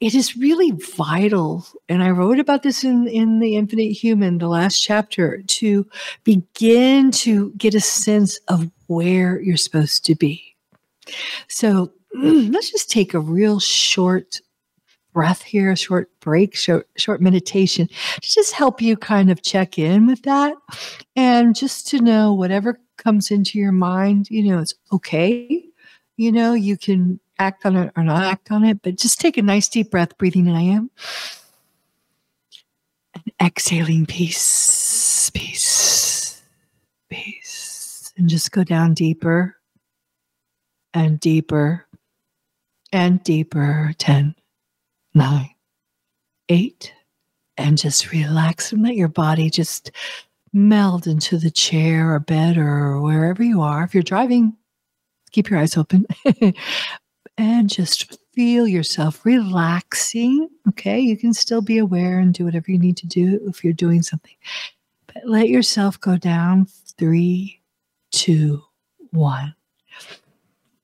[0.00, 1.66] it is really vital.
[1.88, 5.86] And I wrote about this in, in The Infinite Human, the last chapter, to
[6.24, 10.54] begin to get a sense of where you're supposed to be.
[11.48, 14.40] So let's just take a real short
[15.14, 19.78] breath here, a short break, short, short meditation to just help you kind of check
[19.78, 20.54] in with that
[21.16, 25.70] and just to know whatever comes into your mind, you know, it's okay
[26.16, 29.36] you know, you can act on it or not act on it, but just take
[29.36, 30.90] a nice deep breath, breathing in I am.
[33.14, 36.42] And exhaling peace, peace,
[37.08, 38.12] peace.
[38.16, 39.56] And just go down deeper
[40.92, 41.86] and deeper
[42.92, 43.92] and deeper.
[43.98, 44.36] 10,
[45.14, 45.48] 9,
[46.48, 46.92] 8.
[47.56, 49.92] And just relax and let your body just
[50.52, 53.84] meld into the chair or bed or wherever you are.
[53.84, 54.56] If you're driving,
[55.30, 56.06] keep your eyes open
[57.38, 60.48] and just feel yourself relaxing.
[60.68, 63.72] Okay, you can still be aware and do whatever you need to do if you're
[63.72, 64.34] doing something,
[65.06, 66.66] but let yourself go down
[66.98, 67.60] three,
[68.12, 68.62] two,
[69.10, 69.54] one.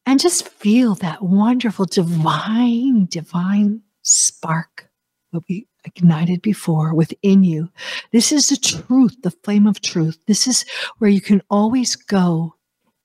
[0.06, 4.88] And just feel that wonderful, divine, divine spark,
[5.30, 7.70] what we ignited before within you.
[8.12, 10.18] This is the truth, the flame of truth.
[10.26, 10.64] This is
[10.98, 12.54] where you can always go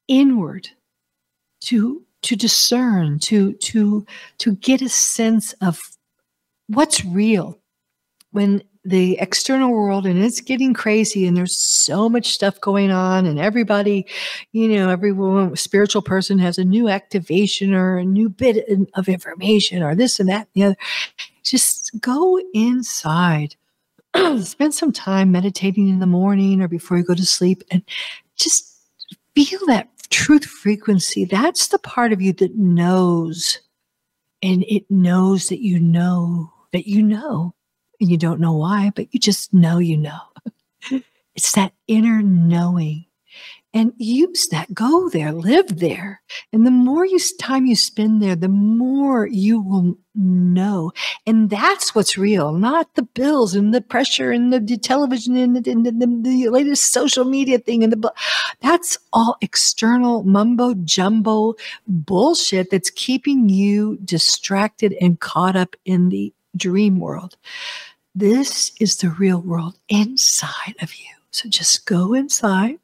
[0.07, 0.69] inward
[1.61, 4.05] to to discern to to
[4.39, 5.79] to get a sense of
[6.67, 7.59] what's real
[8.31, 13.25] when the external world and it's getting crazy and there's so much stuff going on
[13.25, 14.05] and everybody
[14.51, 15.13] you know every
[15.57, 20.29] spiritual person has a new activation or a new bit of information or this and
[20.29, 20.77] that and the other
[21.43, 23.55] just go inside
[24.41, 27.81] spend some time meditating in the morning or before you go to sleep and
[28.35, 28.75] just
[29.35, 33.59] feel that truth frequency, that's the part of you that knows.
[34.41, 37.53] And it knows that you know that you know.
[37.99, 40.19] And you don't know why, but you just know you know.
[41.35, 43.05] it's that inner knowing
[43.75, 44.73] and use that.
[44.73, 46.21] Go there, live there.
[46.53, 50.93] And the more you time you spend there, the more you will know.
[51.27, 55.57] And that's what's real, not the bills and the pressure and the, the television and,
[55.57, 58.13] the, and the, the, latest social media thing and the
[58.61, 61.55] that's all external mumbo jumbo
[61.87, 67.37] bullshit that's keeping you distracted and caught up in the dream world.
[68.13, 71.09] This is the real world inside of you.
[71.31, 72.79] So just go inside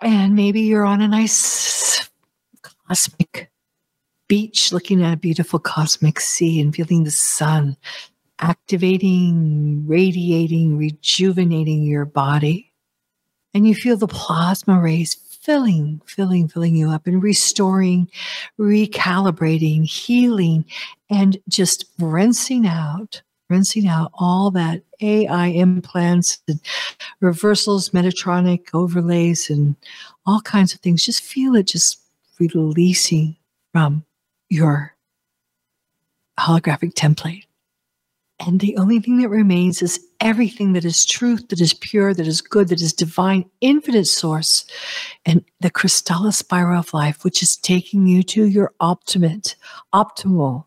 [0.00, 2.08] and maybe you're on a nice
[2.62, 3.50] cosmic
[4.28, 7.76] beach looking at a beautiful cosmic sea and feeling the sun
[8.40, 12.72] activating, radiating, rejuvenating your body.
[13.52, 18.08] And you feel the plasma rays filling, filling, filling you up and restoring,
[18.58, 20.64] recalibrating, healing,
[21.10, 26.60] and just rinsing out rinsing out all that AI implants and
[27.20, 29.74] reversals, Metatronic overlays, and
[30.24, 31.04] all kinds of things.
[31.04, 32.00] Just feel it just
[32.38, 33.36] releasing
[33.72, 34.04] from
[34.48, 34.94] your
[36.38, 37.44] holographic template.
[38.40, 42.26] And the only thing that remains is everything that is truth, that is pure, that
[42.26, 44.64] is good, that is divine, infinite source,
[45.26, 49.56] and the crystalline spiral of life, which is taking you to your ultimate,
[49.92, 50.64] optimal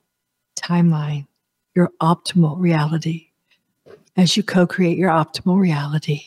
[0.56, 1.26] timeline
[1.76, 3.30] your optimal reality
[4.16, 6.22] as you co create your optimal reality.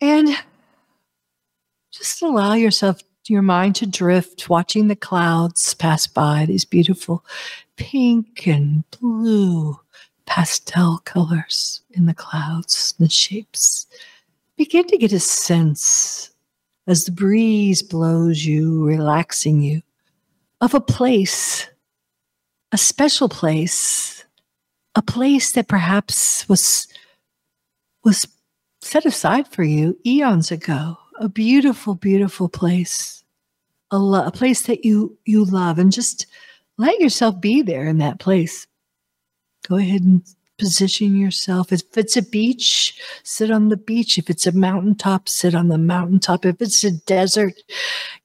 [0.00, 0.28] And
[1.92, 7.24] just allow yourself, your mind to drift, watching the clouds pass by, these beautiful
[7.76, 9.78] pink and blue
[10.26, 13.86] pastel colors in the clouds, the shapes.
[14.56, 16.30] Begin to get a sense
[16.86, 19.82] as the breeze blows you, relaxing you,
[20.60, 21.68] of a place
[22.72, 24.24] a special place,
[24.96, 26.88] a place that perhaps was
[28.02, 28.26] was
[28.80, 30.96] set aside for you eons ago.
[31.20, 33.22] A beautiful, beautiful place,
[33.92, 36.26] a, lo- a place that you you love, and just
[36.78, 38.66] let yourself be there in that place.
[39.68, 40.22] Go ahead and
[40.58, 41.72] position yourself.
[41.72, 44.18] If it's a beach, sit on the beach.
[44.18, 46.44] If it's a mountaintop, sit on the mountaintop.
[46.44, 47.54] If it's a desert,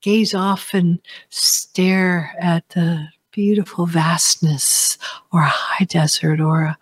[0.01, 4.97] gaze off and stare at the beautiful vastness
[5.31, 6.77] or a high desert or a,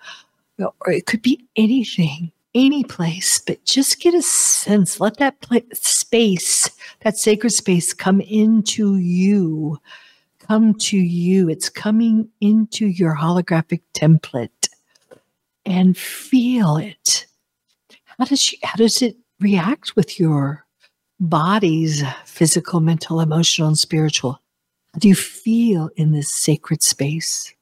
[0.60, 5.36] or it could be anything any place but just get a sense let that
[5.74, 6.70] space
[7.02, 9.78] that sacred space come into you
[10.48, 14.70] come to you it's coming into your holographic template
[15.66, 17.26] and feel it
[18.18, 20.66] how does you, how does it react with your
[21.20, 24.40] body's physical mental emotional and spiritual
[24.98, 27.54] do you feel in this sacred space?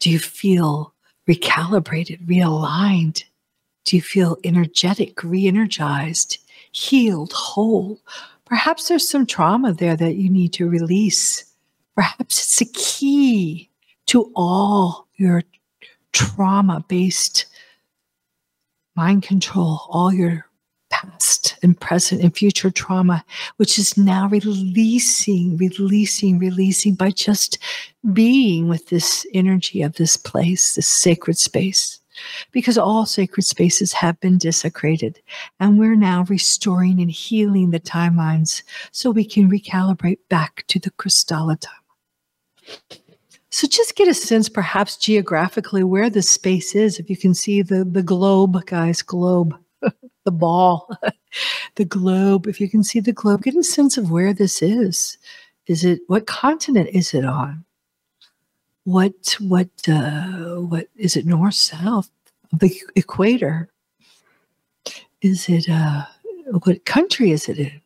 [0.00, 0.94] Do you feel
[1.28, 3.24] recalibrated, realigned?
[3.84, 6.38] Do you feel energetic, re energized,
[6.72, 8.00] healed, whole?
[8.54, 11.44] Perhaps there's some trauma there that you need to release.
[11.96, 13.68] Perhaps it's a key
[14.06, 15.42] to all your
[16.12, 17.46] trauma based
[18.94, 20.46] mind control, all your
[20.88, 23.24] past and present and future trauma,
[23.56, 27.58] which is now releasing, releasing, releasing by just
[28.12, 31.98] being with this energy of this place, this sacred space.
[32.52, 35.20] Because all sacred spaces have been desecrated,
[35.60, 38.62] and we're now restoring and healing the timelines
[38.92, 41.74] so we can recalibrate back to the Krystala time.
[43.50, 46.98] So just get a sense, perhaps geographically, where the space is.
[46.98, 49.56] If you can see the, the globe, guys, globe
[50.24, 50.90] the ball,
[51.76, 52.46] the globe.
[52.46, 55.18] If you can see the globe, get a sense of where this is.
[55.66, 57.63] Is it what continent is it on?
[58.84, 61.26] What what uh, what is it?
[61.26, 62.10] North south
[62.52, 63.70] of the equator?
[65.22, 66.04] Is it uh,
[66.64, 67.80] what country is it in?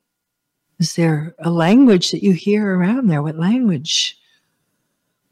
[0.81, 3.23] Is there a language that you hear around there?
[3.23, 4.19] What language?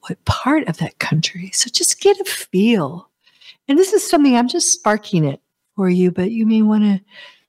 [0.01, 1.51] What part of that country?
[1.53, 3.11] So just get a feel.
[3.69, 5.41] And this is something I'm just sparking it
[5.75, 7.01] for you, but you may want to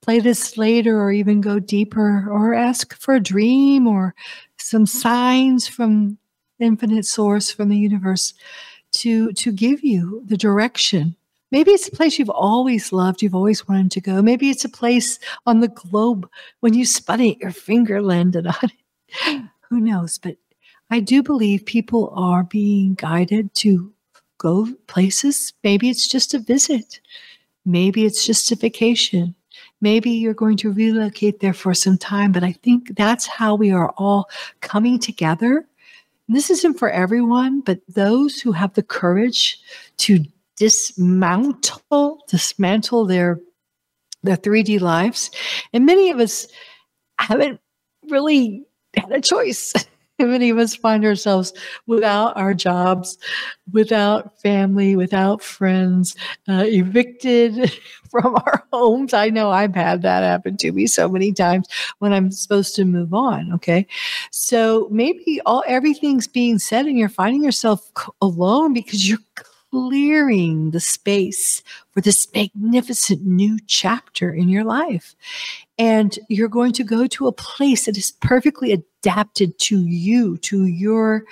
[0.02, 4.16] play this later or even go deeper or ask for a dream or
[4.58, 6.18] some signs from
[6.60, 8.34] infinite source from the universe
[8.94, 11.16] to to give you the direction.
[11.52, 14.22] Maybe it's a place you've always loved you've always wanted to go.
[14.22, 16.30] Maybe it's a place on the globe
[16.60, 19.42] when you spun it your finger landed on it.
[19.70, 20.18] Who knows?
[20.18, 20.38] But
[20.90, 23.94] i do believe people are being guided to
[24.38, 25.54] go places.
[25.64, 27.00] Maybe it's just a visit.
[27.66, 29.36] Maybe it's just a vacation.
[29.82, 33.72] Maybe you're going to relocate there for some time, but I think that's how we
[33.72, 34.30] are all
[34.62, 35.68] coming together.
[36.28, 39.60] This isn't for everyone, but those who have the courage
[39.98, 40.26] to
[40.58, 43.40] dismantle, dismantle their
[44.24, 45.32] their 3D lives.
[45.74, 46.48] And many of us
[47.20, 47.62] haven't
[48.10, 48.66] really
[48.96, 49.74] had a choice.
[50.26, 51.54] many of us find ourselves
[51.86, 53.18] without our jobs,
[53.72, 56.16] without family, without friends,
[56.48, 57.72] uh, evicted
[58.12, 59.14] from our homes.
[59.14, 61.68] I know I've had that happen to me so many times
[62.00, 63.52] when I'm supposed to move on.
[63.54, 63.86] Okay.
[64.32, 67.92] So maybe all everything's being said and you're finding yourself
[68.22, 69.20] alone because you're
[69.72, 71.62] clearing the space
[71.92, 75.16] for this magnificent new chapter in your life.
[75.78, 80.66] And you're going to go to a place that is perfectly adapted to you, to
[80.66, 81.24] your,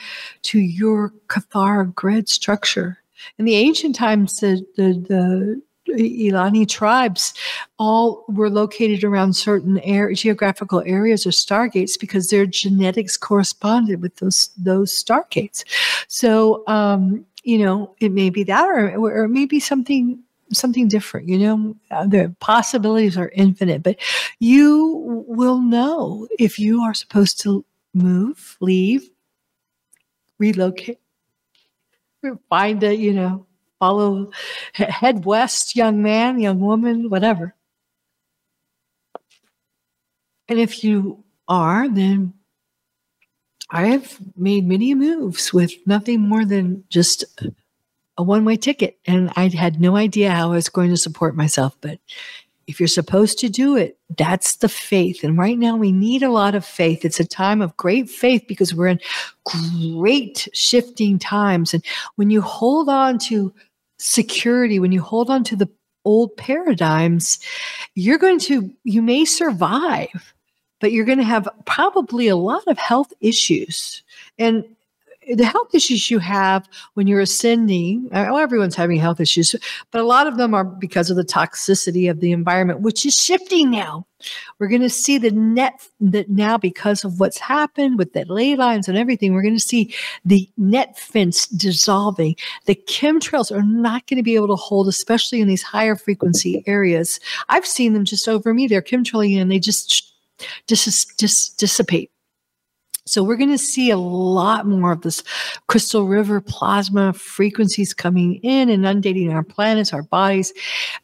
[0.44, 3.00] to your Kathara grid structure.
[3.40, 7.34] In the ancient times, the, the, the Ilani tribes
[7.80, 14.16] all were located around certain air, geographical areas or stargates because their genetics corresponded with
[14.18, 15.64] those those stargates.
[16.08, 20.20] So um, you know, it may be that, or, or maybe something
[20.52, 21.30] something different.
[21.30, 23.98] You know, uh, the possibilities are infinite, but
[24.40, 29.10] you will know if you are supposed to move, leave,
[30.40, 31.00] relocate,
[32.50, 33.46] find a, you know,
[33.80, 34.32] follow,
[34.74, 37.56] head west, young man, young woman, whatever.
[40.48, 42.34] And if you are, then
[43.70, 47.26] I have made many moves with nothing more than just
[48.18, 48.98] a one way ticket.
[49.06, 51.76] And I had no idea how I was going to support myself.
[51.82, 52.00] But
[52.68, 55.24] if you're supposed to do it, that's the faith.
[55.24, 57.06] And right now we need a lot of faith.
[57.06, 59.00] It's a time of great faith because we're in
[59.46, 61.74] great shifting times.
[61.74, 61.84] And
[62.16, 63.54] when you hold on to
[64.00, 65.70] security, when you hold on to the
[66.06, 67.40] old paradigms,
[67.94, 70.34] you're going to, you may survive
[70.86, 74.04] but you're going to have probably a lot of health issues.
[74.38, 74.64] And
[75.34, 79.56] the health issues you have when you're ascending, oh, everyone's having health issues,
[79.92, 83.16] but a lot of them are because of the toxicity of the environment, which is
[83.16, 84.06] shifting now.
[84.60, 88.56] We're going to see the net that now because of what's happened with the ley
[88.56, 92.36] lines and everything, we're going to see the net fence dissolving.
[92.66, 96.64] The chemtrails are not going to be able to hold, especially in these higher frequency
[96.66, 97.20] areas.
[97.50, 98.68] I've seen them just over me.
[98.68, 100.14] They're chemtrailing and they just
[100.68, 102.12] dis- dis- dissipate
[103.06, 105.24] so we're going to see a lot more of this
[105.68, 110.54] crystal river plasma frequencies coming in, and inundating our planets, our bodies.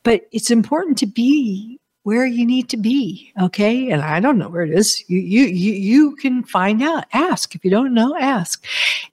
[0.03, 3.31] But it's important to be where you need to be.
[3.39, 3.91] Okay.
[3.91, 5.03] And I don't know where it is.
[5.07, 7.05] You, you, you, you can find out.
[7.13, 7.53] Ask.
[7.53, 8.65] If you don't know, ask.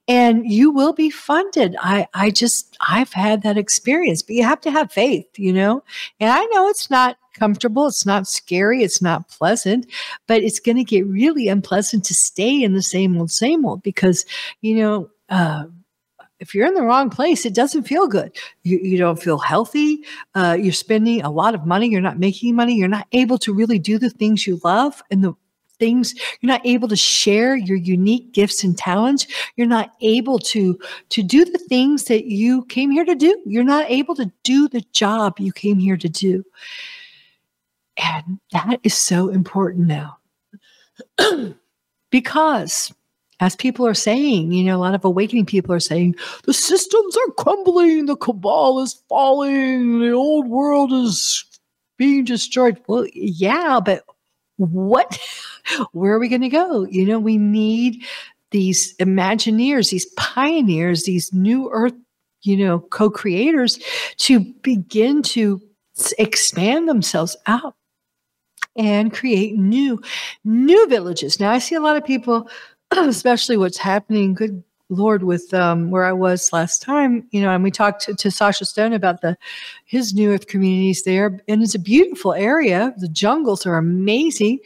[0.07, 1.77] And you will be funded.
[1.81, 5.85] I, I just, I've had that experience, but you have to have faith, you know?
[6.19, 7.87] And I know it's not comfortable.
[7.87, 8.83] It's not scary.
[8.83, 9.87] It's not pleasant,
[10.27, 13.83] but it's going to get really unpleasant to stay in the same old, same old
[13.83, 14.25] because,
[14.63, 15.65] you know, uh,
[16.41, 18.37] if you're in the wrong place, it doesn't feel good.
[18.63, 20.05] You, you don't feel healthy.
[20.35, 21.89] Uh, you're spending a lot of money.
[21.89, 22.75] You're not making money.
[22.75, 25.35] You're not able to really do the things you love and the
[25.79, 30.77] things you're not able to share your unique gifts and talents you're not able to
[31.09, 34.69] to do the things that you came here to do you're not able to do
[34.69, 36.45] the job you came here to do
[37.99, 40.19] and that is so important now.
[42.11, 42.95] because,
[43.41, 46.15] as people are saying, you know, a lot of awakening people are saying,
[46.45, 51.45] the systems are crumbling, the cabal is falling, the old world is
[51.97, 52.81] being destroyed.
[52.89, 54.05] Well, yeah, but
[54.57, 55.19] what,
[55.93, 56.87] where are we going to go?
[56.87, 58.05] You know, we need
[58.51, 61.95] these imagineers, these pioneers, these new earth,
[62.43, 63.79] you know, co creators
[64.19, 65.61] to begin to
[66.19, 67.75] expand themselves out
[68.77, 70.01] and create new,
[70.45, 71.41] new villages.
[71.41, 72.49] Now, I see a lot of people,
[72.97, 77.63] especially what's happening, good Lord, with um, where I was last time, you know, and
[77.63, 79.37] we talked to, to Sacha Stone about the
[79.85, 82.95] his New Earth communities there, and it's a beautiful area.
[82.97, 84.61] The jungles are amazing,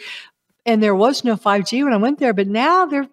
[0.64, 3.08] and there was no 5G when I went there, but now they're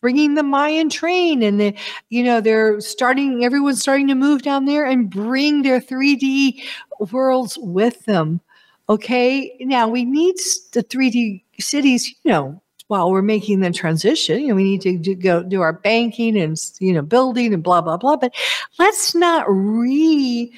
[0.00, 1.74] bringing the Mayan train, and the,
[2.08, 3.44] you know, they're starting.
[3.44, 6.62] Everyone's starting to move down there and bring their 3D
[7.12, 8.40] worlds with them.
[8.88, 9.54] Okay.
[9.60, 10.36] Now we need
[10.72, 14.96] the 3D cities, you know, while we're making the transition, you know, we need to
[14.96, 18.16] do, go do our banking and, you know, building and blah, blah, blah.
[18.16, 18.34] But
[18.78, 20.52] let's not re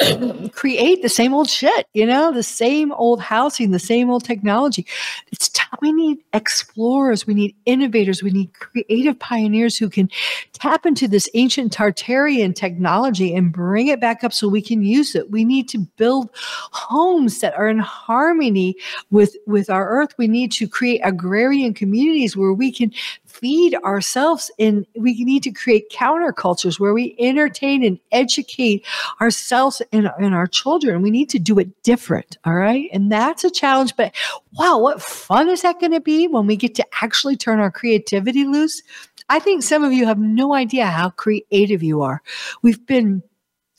[0.52, 4.86] create the same old shit, you know, the same old housing, the same old technology.
[5.32, 10.08] It's time we need explorers, we need innovators, we need creative pioneers who can
[10.52, 15.14] tap into this ancient Tartarian technology and bring it back up so we can use
[15.14, 15.30] it.
[15.30, 18.76] We need to build homes that are in harmony
[19.10, 20.14] with, with our earth.
[20.18, 22.92] We need to create agrarian communities where we can
[23.40, 28.84] feed ourselves and we need to create countercultures where we entertain and educate
[29.20, 31.02] ourselves and, and our children.
[31.02, 32.38] We need to do it different.
[32.44, 32.88] All right.
[32.92, 33.96] And that's a challenge.
[33.96, 34.14] But
[34.58, 37.70] wow, what fun is that going to be when we get to actually turn our
[37.70, 38.82] creativity loose?
[39.28, 42.20] I think some of you have no idea how creative you are.
[42.62, 43.22] We've been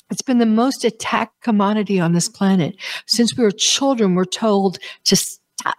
[0.10, 2.76] it's been the most attacked commodity on this planet.
[3.06, 5.16] Since we were children, we're told to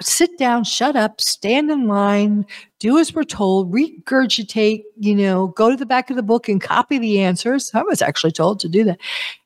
[0.03, 2.47] sit down, shut up, stand in line,
[2.78, 6.61] do as we're told, regurgitate, you know, go to the back of the book and
[6.61, 7.70] copy the answers.
[7.74, 8.99] I was actually told to do that.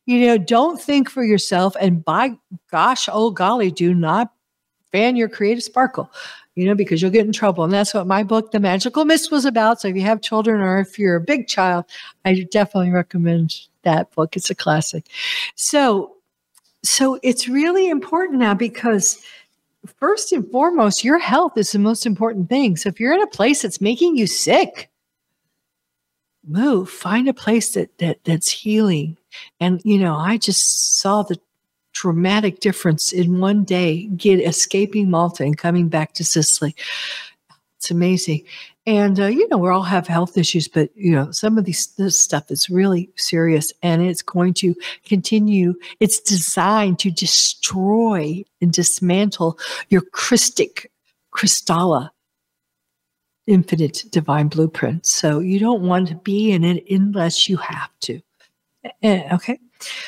[0.06, 1.76] You know, don't think for yourself.
[1.80, 2.36] And by
[2.70, 4.32] gosh, oh golly, do not
[4.92, 6.10] fan your creative sparkle,
[6.54, 7.64] you know, because you'll get in trouble.
[7.64, 9.80] And that's what my book, The Magical Mist, was about.
[9.80, 11.84] So if you have children or if you're a big child,
[12.24, 14.36] I definitely recommend that book.
[14.36, 15.06] It's a classic.
[15.54, 16.16] So,
[16.82, 19.20] so it's really important now because
[19.86, 22.76] first and foremost, your health is the most important thing.
[22.76, 24.90] So if you're in a place that's making you sick,
[26.46, 26.88] move.
[26.88, 29.16] Find a place that that that's healing.
[29.60, 31.38] And you know, I just saw the
[31.92, 36.74] dramatic difference in one day get escaping Malta and coming back to Sicily.
[37.78, 38.44] It's amazing.
[38.86, 41.88] And, uh, you know, we all have health issues, but, you know, some of these
[41.96, 45.74] this stuff is really serious and it's going to continue.
[45.98, 49.58] It's designed to destroy and dismantle
[49.88, 50.92] your Christic,
[51.34, 52.10] Krystala,
[53.48, 55.04] infinite divine blueprint.
[55.04, 58.20] So you don't want to be in it unless you have to.
[59.02, 59.58] Okay.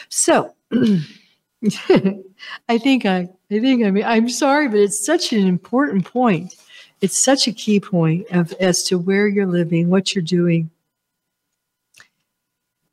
[0.09, 6.05] So I think I, I think I mean, I'm sorry, but it's such an important
[6.05, 6.55] point
[7.01, 10.71] it's such a key point of as to where you're living, what you're doing.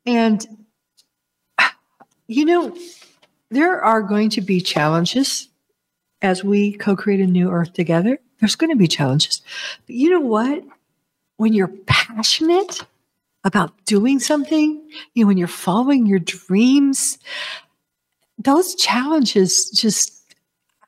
[0.06, 0.45] And
[2.28, 2.76] you know,
[3.49, 5.49] there are going to be challenges
[6.22, 8.20] as we co-create a new earth together.
[8.39, 9.41] There's going to be challenges.
[9.86, 10.64] But you know what?
[11.38, 12.82] When you're passionate
[13.43, 14.82] about doing something,
[15.14, 17.20] you know, when you're following your dreams,
[18.39, 20.14] those challenges just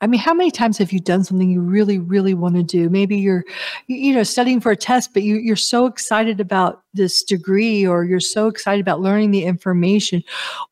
[0.01, 2.89] I mean, how many times have you done something you really, really want to do?
[2.89, 3.43] Maybe you're,
[3.87, 8.03] you know, studying for a test, but you, you're so excited about this degree, or
[8.03, 10.23] you're so excited about learning the information,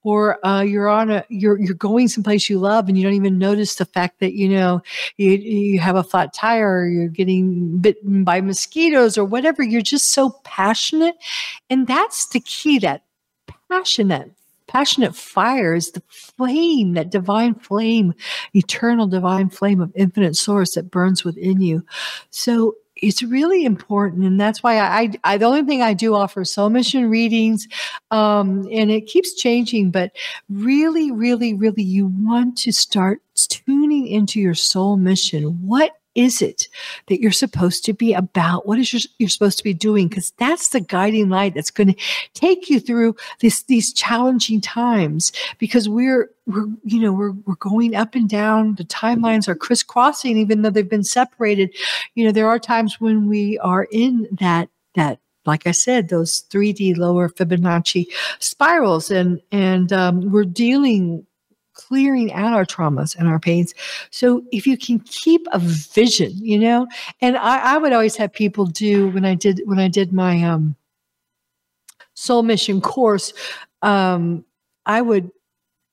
[0.03, 3.37] or uh, you're on a, you're you're going someplace you love, and you don't even
[3.37, 4.81] notice the fact that you know
[5.17, 9.63] you you have a flat tire, or you're getting bitten by mosquitoes, or whatever.
[9.63, 11.15] You're just so passionate,
[11.69, 12.79] and that's the key.
[12.79, 13.03] That
[13.69, 14.29] passion, that
[14.75, 18.13] passionate fire is the flame, that divine flame,
[18.53, 21.81] eternal divine flame of infinite source that burns within you.
[22.29, 26.45] So it's really important and that's why I, I, the only thing i do offer
[26.45, 27.67] soul mission readings
[28.09, 30.15] um, and it keeps changing but
[30.49, 36.67] really really really you want to start tuning into your soul mission what is it
[37.07, 38.65] that you're supposed to be about?
[38.65, 40.07] What is your, you're supposed to be doing?
[40.07, 42.01] Because that's the guiding light that's going to
[42.33, 45.31] take you through this, these challenging times.
[45.59, 48.75] Because we're we're you know we're we're going up and down.
[48.75, 51.75] The timelines are crisscrossing, even though they've been separated.
[52.15, 56.43] You know there are times when we are in that that like I said, those
[56.49, 58.07] 3D lower Fibonacci
[58.39, 61.25] spirals, and and um, we're dealing
[61.87, 63.73] clearing out our traumas and our pains.
[64.11, 66.87] So if you can keep a vision, you know,
[67.21, 70.43] and I, I would always have people do when I did when I did my
[70.43, 70.75] um,
[72.13, 73.33] soul mission course,
[73.81, 74.45] um,
[74.85, 75.31] I would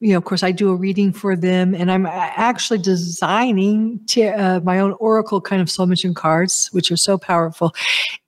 [0.03, 4.27] you know, of course, I do a reading for them, and I'm actually designing t-
[4.27, 7.73] uh, my own Oracle kind of soul mission cards, which are so powerful.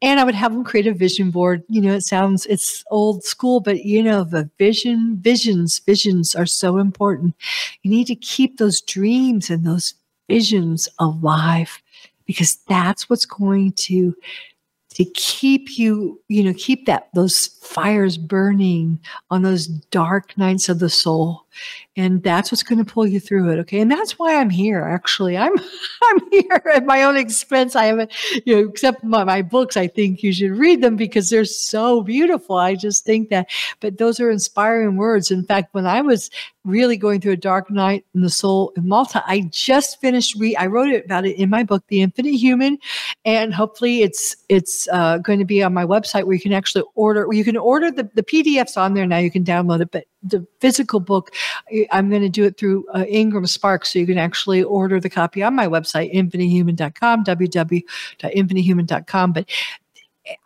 [0.00, 1.64] And I would have them create a vision board.
[1.68, 6.46] You know, it sounds it's old school, but you know, the vision, visions, visions are
[6.46, 7.34] so important.
[7.82, 9.94] You need to keep those dreams and those
[10.28, 11.82] visions alive
[12.24, 14.14] because that's what's going to
[14.94, 19.00] to keep you, you know, keep that those fires burning
[19.30, 21.43] on those dark nights of the soul.
[21.96, 23.58] And that's what's going to pull you through it.
[23.60, 23.80] Okay.
[23.80, 24.82] And that's why I'm here.
[24.82, 25.52] Actually, I'm
[26.02, 27.76] I'm here at my own expense.
[27.76, 28.12] I haven't,
[28.44, 32.02] you know, except my, my books, I think you should read them because they're so
[32.02, 32.56] beautiful.
[32.56, 33.48] I just think that,
[33.80, 35.30] but those are inspiring words.
[35.30, 36.30] In fact, when I was
[36.64, 39.22] really going through a dark night in the soul in Malta.
[39.26, 42.78] I just finished re I wrote about it in my book, The Infinite Human,
[43.24, 46.84] and hopefully it's it's uh, going to be on my website where you can actually
[46.94, 47.26] order.
[47.30, 49.18] You can order the the PDFs on there now.
[49.18, 51.32] You can download it, but the physical book,
[51.92, 55.10] I'm going to do it through uh, Ingram Spark, so you can actually order the
[55.10, 59.32] copy on my website, infinitehuman.com, www.infinitehuman.com.
[59.32, 59.50] But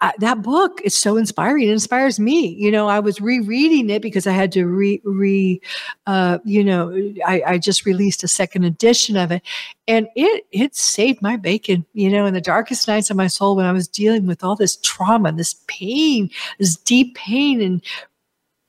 [0.01, 1.69] I, that book is so inspiring.
[1.69, 2.49] It inspires me.
[2.49, 5.61] You know, I was rereading it because I had to re, re
[6.07, 6.91] uh, you know,
[7.25, 9.43] I, I just released a second edition of it,
[9.87, 11.87] and it it saved my bacon.
[11.93, 14.57] You know, in the darkest nights of my soul, when I was dealing with all
[14.57, 17.81] this trauma, this pain, this deep pain, and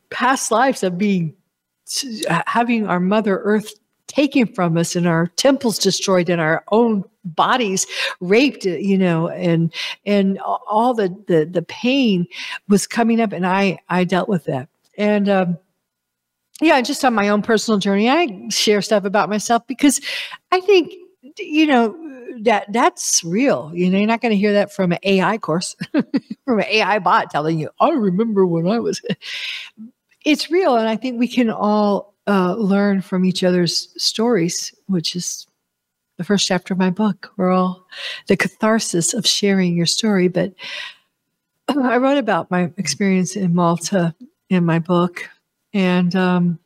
[0.09, 1.35] past lives of being
[2.45, 3.73] having our Mother Earth
[4.09, 7.85] taken from us and our temples destroyed and our own bodies
[8.19, 9.71] raped you know and
[10.05, 12.25] and all the the, the pain
[12.67, 14.67] was coming up and i i dealt with that.
[14.97, 15.57] And um
[16.59, 20.01] yeah just on my own personal journey i share stuff about myself because
[20.51, 20.91] i think
[21.37, 21.95] you know
[22.41, 25.75] that that's real you know you're not going to hear that from an ai course
[26.45, 29.01] from an ai bot telling you i remember when i was
[30.25, 35.15] it's real and i think we can all uh, learn from each other's stories, which
[35.15, 35.47] is
[36.19, 37.31] the first chapter of my book.
[37.37, 37.87] We're all
[38.27, 40.27] the catharsis of sharing your story.
[40.27, 40.53] But
[41.67, 44.13] I wrote about my experience in Malta
[44.49, 45.27] in my book,
[45.73, 46.59] and um,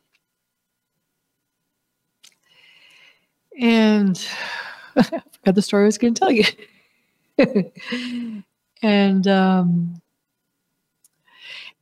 [3.58, 4.22] and
[4.96, 6.44] I forgot the story I was going to tell you.
[8.82, 10.02] and um,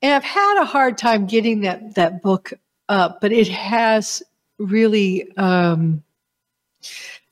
[0.03, 2.53] and I've had a hard time getting that that book
[2.89, 4.23] up, but it has
[4.59, 6.03] really um,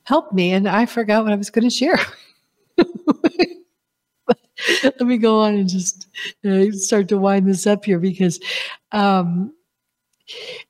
[0.03, 0.53] helped me.
[0.53, 1.99] And I forgot what I was going to share.
[4.83, 6.07] Let me go on and just
[6.45, 8.39] uh, start to wind this up here because,
[8.91, 9.53] um,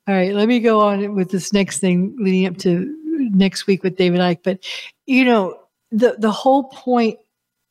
[0.08, 3.82] all right, let me go on with this next thing leading up to next week
[3.82, 4.38] with David Icke.
[4.42, 4.64] But,
[5.04, 7.18] you know, the, the whole point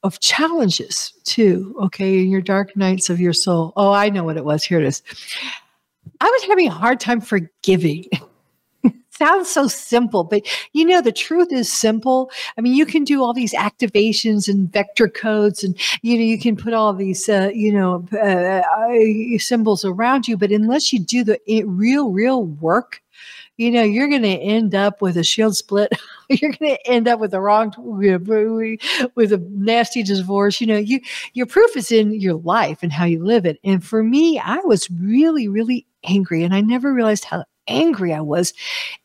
[0.03, 3.73] of challenges too, okay, in your dark nights of your soul.
[3.75, 4.63] Oh, I know what it was.
[4.63, 5.03] Here it is.
[6.19, 8.05] I was having a hard time forgiving.
[9.21, 10.41] sounds so simple, but
[10.73, 12.31] you know, the truth is simple.
[12.57, 16.39] I mean, you can do all these activations and vector codes and, you know, you
[16.39, 20.99] can put all these, uh, you know, uh, uh, symbols around you, but unless you
[20.99, 23.01] do the real, real work,
[23.57, 25.91] you know, you're going to end up with a shield split.
[26.29, 27.73] you're going to end up with the wrong,
[29.15, 30.61] with a nasty divorce.
[30.61, 30.99] You know, you
[31.33, 33.59] your proof is in your life and how you live it.
[33.63, 38.21] And for me, I was really, really angry, and I never realized how angry I
[38.21, 38.53] was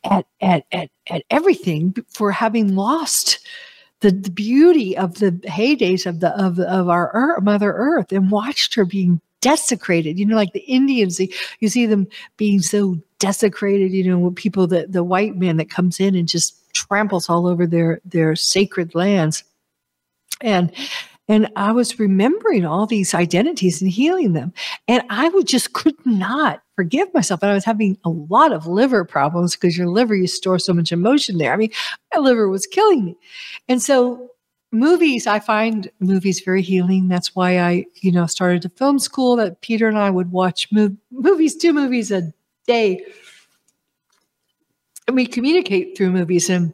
[0.04, 3.38] at at at at everything for having lost
[4.00, 8.30] the, the beauty of the heydays of the of of our Earth, Mother Earth and
[8.30, 10.18] watched her being desecrated.
[10.18, 11.20] You know, like the Indians,
[11.60, 12.06] you see them
[12.36, 13.92] being so desecrated.
[13.92, 17.66] You know, people that the white man that comes in and just tramples all over
[17.66, 19.44] their their sacred lands,
[20.40, 20.72] and
[21.28, 24.52] and I was remembering all these identities and healing them.
[24.86, 27.42] And I would just could not forgive myself.
[27.42, 30.72] And I was having a lot of liver problems because your liver, you store so
[30.72, 31.52] much emotion there.
[31.52, 31.72] I mean,
[32.14, 33.16] my liver was killing me.
[33.68, 34.30] And so
[34.78, 37.08] movies, I find movies very healing.
[37.08, 40.70] That's why I, you know, started a film school that Peter and I would watch
[40.70, 42.32] mov- movies, two movies a
[42.66, 43.04] day.
[45.06, 46.50] And we communicate through movies.
[46.50, 46.72] And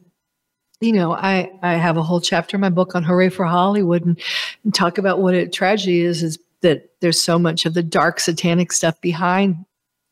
[0.83, 4.05] you know, I, I have a whole chapter in my book on Hooray for Hollywood
[4.05, 4.21] and,
[4.65, 8.19] and talk about what a tragedy is, is that there's so much of the dark
[8.19, 9.65] satanic stuff behind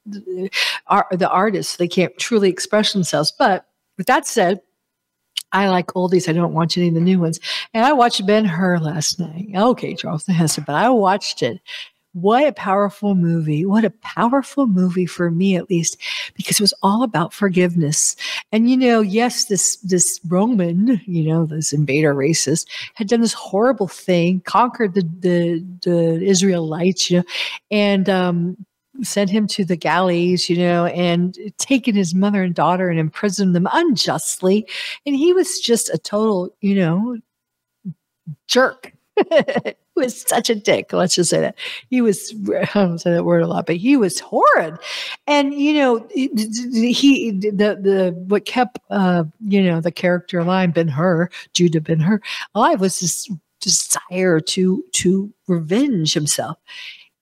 [0.06, 0.48] the,
[1.10, 1.76] the artists.
[1.76, 3.32] They can't truly express themselves.
[3.36, 3.66] But
[3.98, 4.60] with that said,
[5.52, 6.28] I like oldies.
[6.28, 7.40] I don't watch any of the new ones.
[7.74, 9.48] And I watched Ben Hur last night.
[9.54, 11.60] Okay, Charlton Heston, but I watched it
[12.12, 13.64] what a powerful movie.
[13.64, 15.96] What a powerful movie for me, at least,
[16.34, 18.16] because it was all about forgiveness.
[18.50, 23.32] And, you know, yes, this, this Roman, you know, this invader racist had done this
[23.32, 27.24] horrible thing, conquered the, the, the Israelites, you know,
[27.70, 28.56] and, um,
[29.02, 33.54] sent him to the galleys, you know, and taken his mother and daughter and imprisoned
[33.54, 34.66] them unjustly.
[35.06, 37.18] And he was just a total, you know,
[38.46, 38.92] jerk.
[39.30, 40.92] he was such a dick.
[40.92, 41.56] Let's just say that
[41.88, 42.34] he was.
[42.48, 44.78] I don't say that word a lot, but he was horrid.
[45.26, 50.88] And you know, he the the what kept uh, you know the character line Ben
[50.88, 52.20] Hur, Judah Ben Hur
[52.54, 53.28] alive was this
[53.60, 56.56] desire to to revenge himself.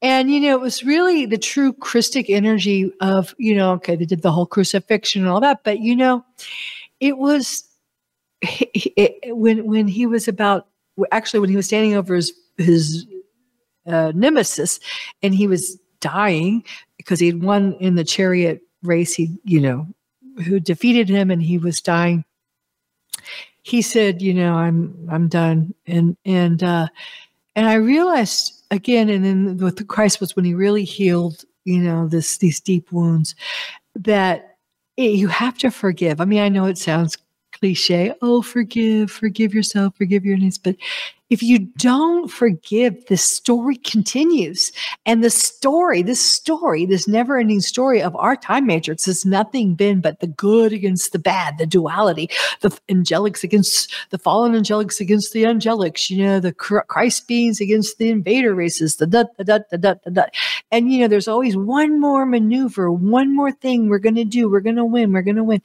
[0.00, 4.04] And you know, it was really the true Christic energy of you know, okay, they
[4.04, 6.24] did the whole crucifixion and all that, but you know,
[7.00, 7.64] it was
[8.42, 10.68] it, when when he was about
[11.10, 13.06] actually when he was standing over his his
[13.86, 14.80] uh, nemesis,
[15.22, 16.64] and he was dying
[16.96, 19.14] because he'd won in the chariot race.
[19.14, 19.86] He, you know,
[20.44, 22.24] who defeated him, and he was dying.
[23.62, 26.88] He said, "You know, I'm I'm done," and and uh,
[27.56, 32.08] and I realized again, and then with Christ was when he really healed, you know,
[32.08, 33.34] this these deep wounds
[33.94, 34.56] that
[34.96, 36.20] you have to forgive.
[36.20, 37.16] I mean, I know it sounds
[37.58, 40.58] cliche, oh, forgive, forgive yourself, forgive your enemies.
[40.58, 40.76] But
[41.30, 44.72] if you don't forgive, the story continues.
[45.04, 49.74] And the story, this story, this never ending story of our time matrix has nothing
[49.74, 52.30] been but the good against the bad, the duality,
[52.62, 57.98] the angelics against the fallen angelics against the angelics, you know, the Christ beings against
[57.98, 60.10] the invader races, the da da da da da da.
[60.10, 60.24] da.
[60.70, 64.50] And, you know, there's always one more maneuver, one more thing we're going to do.
[64.50, 65.12] We're going to win.
[65.12, 65.60] We're going to win.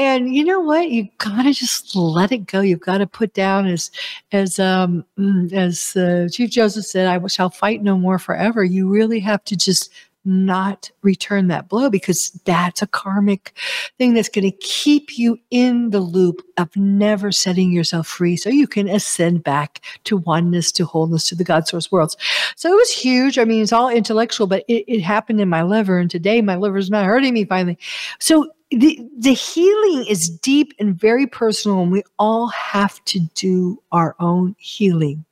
[0.00, 0.90] And you know what?
[0.90, 2.62] You gotta just let it go.
[2.62, 3.90] You've got to put down as
[4.32, 8.88] as um mm, as uh, Chief Joseph said, "I shall fight no more forever." You
[8.88, 9.92] really have to just
[10.24, 13.52] not return that blow because that's a karmic
[13.98, 18.50] thing that's going to keep you in the loop of never setting yourself free so
[18.50, 22.18] you can ascend back to oneness, to wholeness, to the God source worlds.
[22.56, 23.38] So it was huge.
[23.38, 25.98] I mean, it's all intellectual, but it, it happened in my liver.
[25.98, 27.78] And today my liver's not hurting me finally.
[28.18, 33.82] So the, the healing is deep and very personal, and we all have to do
[33.90, 35.24] our own healing.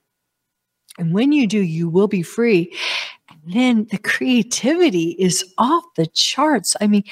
[0.99, 2.75] And when you do, you will be free.
[3.31, 6.75] And then the creativity is off the charts.
[6.81, 7.05] I mean,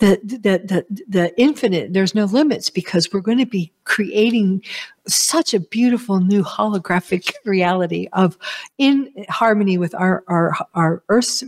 [0.00, 4.64] the, the, the, the infinite, there's no limits because we're going to be creating
[5.06, 8.36] such a beautiful new holographic reality of
[8.78, 11.44] in harmony with our, our, our earth's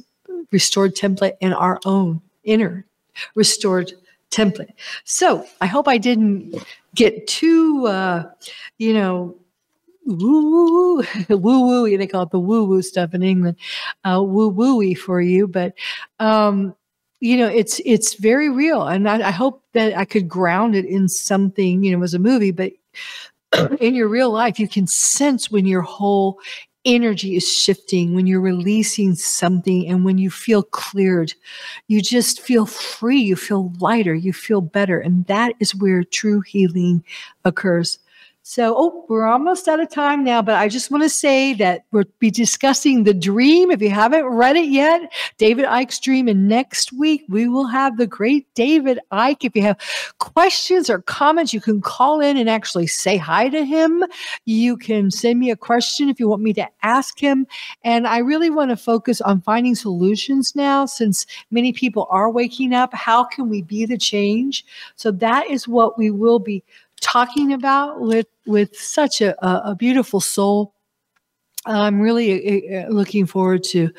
[0.52, 2.86] restored template and our own inner
[3.34, 3.92] restored
[4.30, 4.72] template.
[5.04, 6.54] So I hope I didn't
[6.94, 8.24] get too, uh,
[8.78, 9.36] you know,
[10.06, 11.96] woo woo woo.
[11.96, 13.56] They call it the woo woo stuff in England,
[14.04, 15.46] uh, woo wooey for you.
[15.46, 15.74] But
[16.18, 16.74] um,
[17.20, 20.86] you know, it's it's very real, and I, I hope that I could ground it
[20.86, 21.84] in something.
[21.84, 22.72] You know, as a movie, but
[23.80, 26.38] in your real life, you can sense when your whole
[26.84, 31.34] energy is shifting, when you're releasing something, and when you feel cleared,
[31.88, 34.98] you just feel free, you feel lighter, you feel better.
[35.00, 37.04] And that is where true healing
[37.44, 37.98] occurs.
[38.42, 41.84] So, oh, we're almost out of time now, but I just want to say that
[41.92, 43.70] we'll be discussing the dream.
[43.70, 46.26] If you haven't read it yet, David Icke's dream.
[46.26, 49.44] And next week, we will have the great David Icke.
[49.44, 49.78] If you have
[50.18, 54.02] questions or comments, you can call in and actually say hi to him.
[54.46, 57.46] You can send me a question if you want me to ask him.
[57.84, 62.72] And I really want to focus on finding solutions now since many people are waking
[62.72, 62.94] up.
[62.94, 64.64] How can we be the change?
[64.96, 66.64] So that is what we will be
[67.00, 70.74] talking about with with such a, a beautiful soul.
[71.66, 73.90] I'm really uh, uh, looking forward to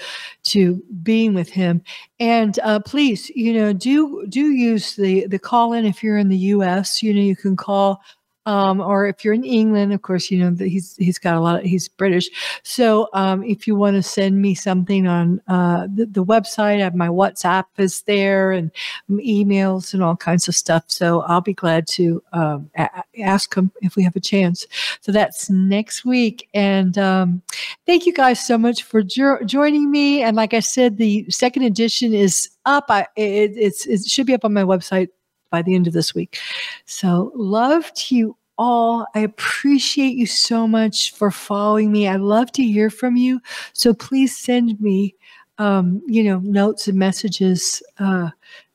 [0.46, 1.84] to being with him.
[2.20, 6.30] And uh, please, you know, do do use the the call in if you're in
[6.30, 7.04] the U.S.
[7.04, 8.02] You know, you can call
[8.46, 11.40] um, or if you're in England, of course, you know that he's he's got a
[11.40, 11.60] lot.
[11.60, 12.30] Of, he's British,
[12.64, 16.84] so um, if you want to send me something on uh, the, the, website, I
[16.84, 18.72] have my WhatsApp is there and
[19.12, 20.86] emails and all kinds of stuff.
[20.88, 24.66] So I'll be glad to um, a- ask him if we have a chance.
[25.02, 27.44] So that's next week, and um,
[27.86, 30.24] thank you guys so much for jo- joining me.
[30.24, 32.86] And like I said, the second edition is up.
[32.90, 35.10] I, it, it's it should be up on my website
[35.52, 36.40] by the end of this week.
[36.86, 39.06] So, love to you all.
[39.14, 42.08] I appreciate you so much for following me.
[42.08, 43.42] I love to hear from you.
[43.74, 45.16] So, please send me,
[45.58, 48.30] um, you know, notes and messages uh,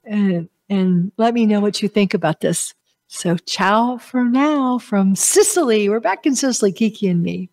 [0.04, 2.74] and, and let me know what you think about this.
[3.08, 5.88] So, ciao for now from Sicily.
[5.88, 7.50] We're back in Sicily, Kiki and me.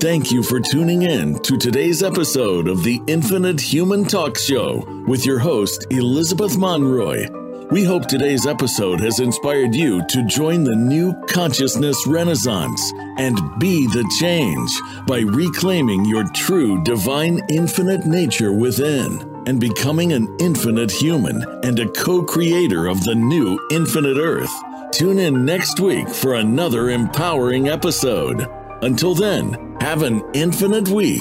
[0.00, 5.26] Thank you for tuning in to today's episode of the Infinite Human Talk Show with
[5.26, 7.28] your host, Elizabeth Monroy.
[7.70, 13.88] We hope today's episode has inspired you to join the new consciousness renaissance and be
[13.88, 14.70] the change
[15.06, 21.90] by reclaiming your true divine infinite nature within and becoming an infinite human and a
[21.90, 24.52] co creator of the new infinite earth.
[24.92, 28.48] Tune in next week for another empowering episode.
[28.82, 31.20] Until then, have an infinite week.